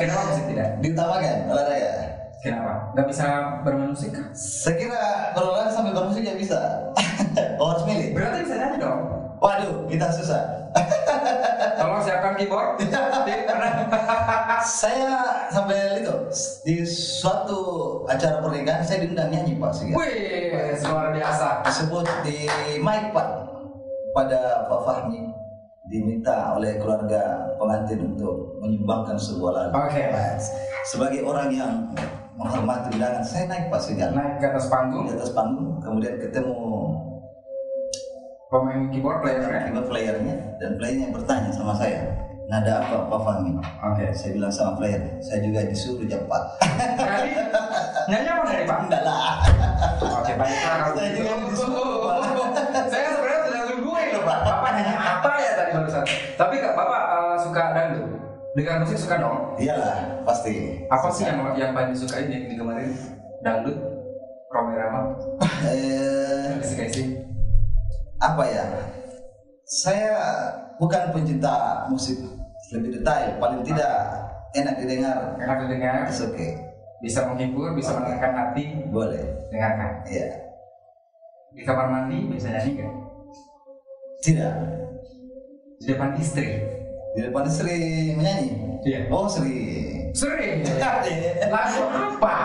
[0.00, 0.68] Kenapa musik tidak?
[0.80, 1.92] diutamakan olahraga
[2.38, 2.72] Kenapa?
[2.94, 3.26] Gak bisa
[3.62, 6.58] bermain musik saya kira berolahraga sambil bermusik ya bisa
[7.60, 9.00] oh harus milih Berarti bisa nyanyi dong.
[9.38, 10.42] waduh kita susah
[11.78, 12.82] Tolong siapkan keyboard.
[14.66, 16.14] Saya sampai itu
[16.66, 17.60] di suatu
[18.10, 20.50] acara pernikahan saya diundang nyanyi pak sih Wih,
[20.90, 21.62] luar biasa.
[21.62, 22.50] tersebut di
[22.82, 23.28] mic pak
[24.12, 25.30] pada Pak Fahmi
[25.88, 30.52] diminta oleh keluarga pengantin untuk menyumbangkan sebuah lagu Oke, Mas.
[30.84, 31.72] sebagai orang yang
[32.36, 36.54] menghormati bilangan saya naik pak Sigal Naik ke atas panggung, di atas panggung kemudian ketemu
[38.48, 39.60] pemain keyboard playernya.
[39.62, 42.00] keyboard playernya dan playernya bertanya sama saya
[42.48, 44.08] nada apa Pak Fahmi Oke.
[44.10, 46.42] saya bilang sama player saya juga disuruh cepat
[46.96, 47.30] Jadi
[48.08, 48.78] nyanyi apa dari Pak?
[48.88, 49.36] enggak lah
[50.00, 52.00] Oke, baiklah kalau Saya juga disuruh.
[52.88, 54.38] Saya sebenarnya sudah nungguin loh Pak.
[54.42, 56.04] Bapak nanya apa ya tadi barusan?
[56.34, 58.04] Tapi kak, Bapak eh, suka dangdut?
[58.56, 59.38] Dengan musik suka dong?
[59.54, 62.88] iyalah pasti Apa sih yang yang paling disukai yang digemarin?
[63.38, 63.76] Dangdut?
[64.48, 65.00] Romi Rama?
[65.68, 67.06] eh, Disukai sih?
[68.18, 68.64] Apa ya
[69.64, 70.10] saya
[70.76, 72.18] bukan pencinta musik
[72.74, 73.94] lebih detail paling tidak
[74.52, 76.58] enak didengar Enak didengar, it's okay
[76.98, 79.22] bisa menghibur, bisa menenangkan hati, boleh
[79.54, 80.02] dengarkan.
[80.10, 80.26] ya
[81.54, 82.92] Di kamar mandi bisa nyanyi nggak?
[84.18, 84.52] tidak
[85.78, 86.58] Di depan istri.
[87.14, 87.76] di depan istri
[88.18, 88.48] menyanyi
[88.82, 89.10] Iya.
[89.10, 90.64] oh sering Sering.
[91.54, 92.36] Lagu apa?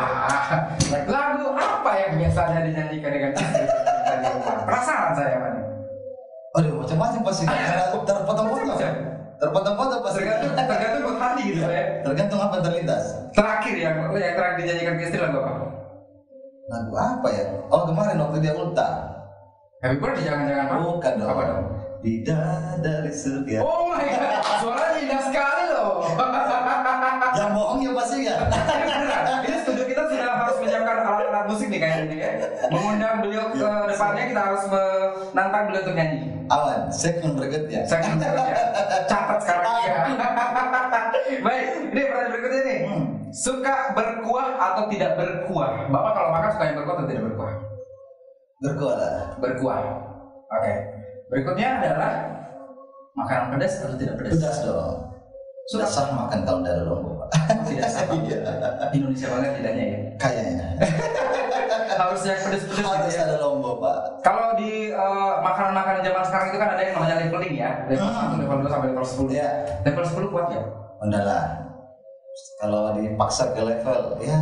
[1.07, 3.65] Lagu apa yang biasanya dinyanyikan dengan istri?
[4.67, 5.53] Penasaran saya Pak.
[6.53, 8.93] Aduh macam-macam pasti terpotong-potong Macam-macam.
[9.35, 11.83] terpotong-potong pasti Tergantung tergantung buat hati gitu ya.
[12.01, 15.51] tergantung apa yang terlintas Terakhir yang yang terakhir dinyanyikan ke istri lagu apa?
[16.63, 18.87] lagu apa ya oh kemarin waktu dia ulta
[19.79, 20.77] Happy birthday jangan-jangan Pak.
[20.79, 21.65] bukan dong Apa dong?
[21.99, 25.91] bidadari surga Oh my god, suaranya indah sekali loh.
[27.39, 28.37] yang bohong ya pasti ya
[29.43, 32.29] Ini studio kita sudah harus menyiapkan alat-alat musik nih kayaknya ya.
[32.69, 36.19] Mengundang beliau ke depannya kita harus menantang beliau untuk nyanyi.
[36.47, 38.55] Awan segmen berikutnya akan berikutnya.
[39.07, 39.95] Catat sekarang ya.
[41.45, 42.79] Baik, ini pertanyaan berikutnya nih.
[42.87, 43.05] Hmm.
[43.33, 45.89] Suka berkuah atau tidak berkuah?
[45.89, 47.53] Bapak kalau makan suka yang berkuah atau tidak berkuah?
[48.63, 49.15] Berkuah lah.
[49.41, 49.79] berkuah.
[50.53, 50.73] Oke.
[51.33, 52.11] Berikutnya adalah
[53.17, 54.31] makanan pedas atau tidak pedas?
[54.37, 54.97] Pedas dong.
[55.71, 57.29] Sudah sah makan kalau dari lombok pak.
[57.67, 58.13] tidak sama.
[58.27, 58.39] Iya.
[58.91, 59.99] Indonesia banget tidaknya ya.
[60.19, 60.67] Kayaknya.
[61.93, 63.23] Harus yang pedas-pedas gitu Harus ya.
[63.23, 63.97] ada lombok pak.
[64.21, 68.35] Kalau di eh, makanan-makanan zaman sekarang itu kan ada yang namanya leveling ya, level Hmm.
[68.35, 69.29] 1, level 2 sampai level 10.
[69.31, 69.47] Ya.
[69.81, 70.61] Level 10 kuat ya?
[70.99, 71.43] Udah lah.
[72.57, 74.39] Kalau dipaksa ke level ya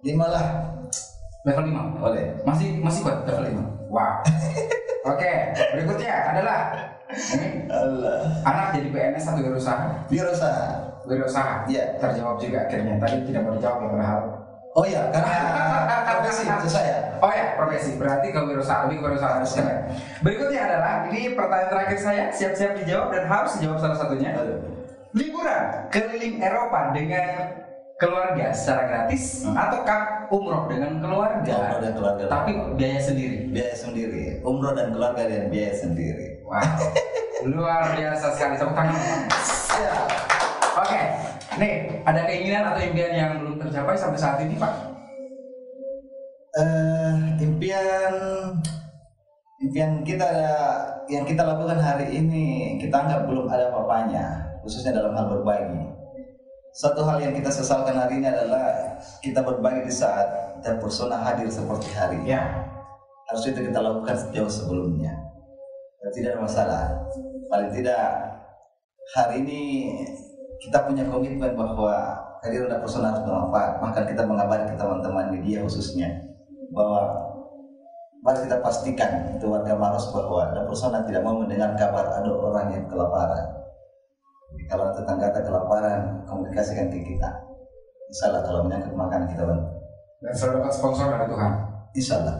[0.00, 0.46] lima lah.
[1.42, 1.98] Level 5.
[1.98, 2.26] Boleh.
[2.42, 3.62] Masih masih kuat level 5.
[3.86, 4.14] Wow.
[5.06, 5.32] Oke,
[5.72, 6.58] berikutnya adalah
[7.06, 8.18] ini Allah.
[8.42, 9.86] anak jadi PNS atau berusaha?
[10.06, 10.66] Wirausaha.
[11.06, 11.62] Berusaha.
[11.66, 11.94] Iya.
[11.96, 12.98] Terjawab juga akhirnya.
[12.98, 14.22] Tadi tidak mau dijawab ya padahal.
[14.76, 15.36] Oh iya, karena
[16.04, 17.16] profesi itu saya.
[17.24, 17.96] Oh ya, profesi.
[17.96, 19.88] Berarti kewirausahaan lebih kewirausahaan harus keren.
[20.20, 24.36] Berikutnya adalah ini pertanyaan terakhir saya, siap-siap dijawab dan harus dijawab salah satunya.
[25.16, 27.56] Liburan keliling Eropa dengan
[27.96, 29.56] keluarga secara gratis Hmm.
[29.56, 31.56] ataukah umroh dengan keluarga?
[31.56, 32.22] Umroh dan keluarga.
[32.28, 33.48] Tapi biaya sendiri.
[33.48, 34.44] Biaya sendiri.
[34.44, 36.44] Umroh dan keluarga dan biaya sendiri.
[36.44, 36.60] Wow.
[37.48, 38.60] Luar biasa sekali.
[38.60, 39.20] Tepuk tangan.
[40.84, 41.00] Oke.
[41.56, 44.72] Nih, ada keinginan atau impian yang belum tercapai sampai saat ini, Pak?
[46.56, 48.14] Eh, impian
[49.60, 50.28] impian kita
[51.08, 55.84] yang kita lakukan hari ini kita anggap belum ada apa-apanya khususnya dalam hal berbagi
[56.76, 58.72] satu hal yang kita sesalkan hari ini adalah
[59.20, 62.44] kita berbagi di saat dan persona hadir seperti hari ini Ya.
[63.28, 65.12] harus itu kita lakukan jauh sebelumnya
[66.00, 66.84] dan tidak ada masalah
[67.52, 68.04] paling tidak
[69.12, 69.60] hari ini
[70.60, 71.94] kita punya komitmen bahwa
[72.40, 73.72] kehadiran dan persona harus bermanfaat.
[73.82, 76.08] Maka kita mengabari ke teman-teman media khususnya
[76.72, 77.02] bahwa
[78.24, 82.66] mari kita pastikan itu warga Maros bahwa ada persona tidak mau mendengar kabar ada orang
[82.74, 83.44] yang kelaparan.
[84.52, 87.30] Jadi kalau tetangga kita kelaparan komunikasikan ke kita.
[88.06, 89.66] Insya Allah kalau menyangkut makanan kita bantu
[90.22, 91.52] Dan selalu dapat sponsor dari Tuhan.
[91.92, 92.36] Insya Allah.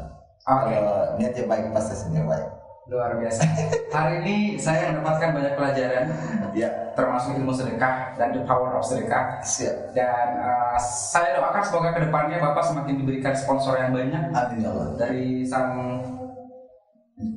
[0.46, 2.55] Kalau niatnya baik pasti hasilnya baik
[2.86, 3.42] Luar biasa.
[3.90, 6.06] Hari ini saya mendapatkan banyak pelajaran,
[6.54, 9.42] ya termasuk ilmu sedekah dan the power of sedekah.
[9.42, 14.62] siap Dan uh, saya doakan semoga ke depannya Bapak semakin diberikan sponsor yang banyak amin
[14.62, 15.98] ya Allah dari sang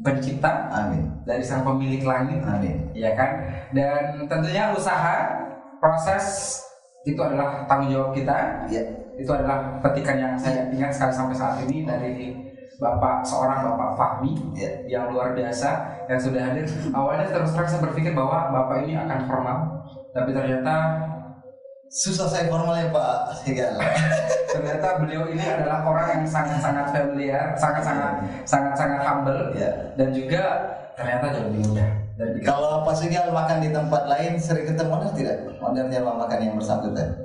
[0.05, 3.41] pencipta, amin dari sang pemilik langit, amin ya kan?
[3.73, 5.33] Dan tentunya usaha,
[5.81, 6.61] proses
[7.09, 8.69] itu adalah tanggung jawab kita.
[8.69, 8.85] ya
[9.17, 12.48] Itu adalah petikan yang saya ingat sekali sampai saat ini dari
[12.79, 14.71] Bapak seorang Bapak Fahmi ya.
[14.87, 15.69] yang luar biasa
[16.07, 16.63] yang sudah hadir.
[16.95, 19.57] Awalnya terus terang saya berpikir bahwa bapak ini akan formal,
[20.15, 20.95] tapi ternyata
[21.91, 23.43] susah saya formalnya Pak.
[23.43, 23.75] Segal
[24.55, 28.11] ternyata beliau ini adalah orang yang sangat sangat familiar, sangat sangat
[28.47, 29.69] sangat sangat humble, ya.
[29.99, 30.43] dan juga
[30.95, 31.89] ternyata jauh lebih mudah
[32.43, 35.37] kalau Pak Segal makan di tempat lain sering ketemu tidak?
[35.63, 37.15] Modernnya makan yang bersangkutan?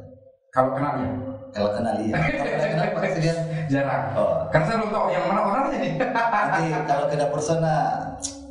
[0.55, 4.03] Kalau kenal ya kalau kenal iya kalau kenal Segal jarang.
[4.13, 5.93] oh Karena saya belum tahu yang mana orangnya nih.
[5.97, 7.75] nanti kalau ke dapur sana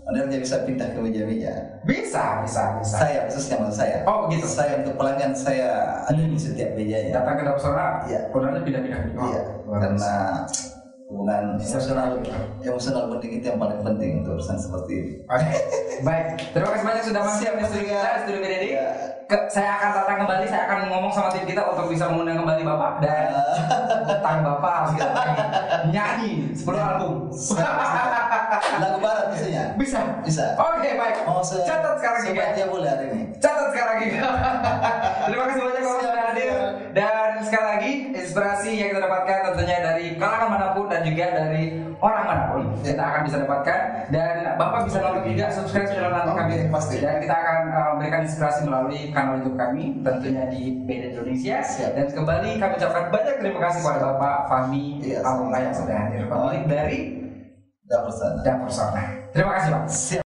[0.04, 1.51] modernnya bisa pindah ke meja-meja
[1.84, 2.95] bisa, bisa, bisa.
[2.97, 4.45] saya khususnya maksud saya Oh, begitu.
[4.45, 5.70] saya untuk pelanggan saya
[6.04, 8.20] ada di setiap mejanya Datang ke dapur sana, Iya.
[8.30, 8.99] orangnya pindah-pindah.
[9.14, 9.84] Oh, iya luar biasa.
[9.86, 10.14] karena
[11.14, 12.09] hubungan Bisa emosional
[12.59, 15.57] emosional penting itu yang paling penting untuk urusan seperti ini Oke,
[16.01, 16.26] baik.
[16.49, 18.66] Terima kasih banyak sudah masuk di studio kita, studio BDD.
[18.68, 18.88] Ya.
[19.24, 22.61] Ke- saya akan datang kembali, saya akan ngomong sama tim kita untuk bisa mengundang kembali
[22.61, 23.32] Bapak dan
[24.03, 25.07] utang Bapak harus kita
[25.88, 27.14] nyanyi 10 album.
[28.82, 29.99] lagu barat biasanya bisa.
[30.22, 31.16] bisa Oke, baik.
[31.24, 32.32] mau se Catat sekarang juga.
[32.36, 34.20] sebaiknya boleh hari ini Catat sekarang juga.
[35.30, 36.53] Terima kasih banyak Bapak sudah hadir
[36.91, 37.22] dan
[37.54, 42.26] sekali lagi inspirasi yang kita dapatkan tentunya dari kalangan mana pun dan juga dari orang
[42.26, 43.80] mana pun kita akan bisa dapatkan
[44.10, 46.97] dan Bapak bisa nonton juga subscribe channel nanti kami pasti.
[46.97, 51.93] dan kita akan uh, memberikan inspirasi melalui kanal YouTube kami tentunya di BD Indonesia Siap.
[51.93, 56.26] dan kembali kami ucapkan banyak terima kasih kepada Bapak Fahmi Iya, Alullah yang sudah hadir
[56.26, 56.99] pemilik dari
[57.86, 59.04] dapur sana Dapur Sona.
[59.30, 59.84] Terima kasih Pak.
[59.93, 60.33] siap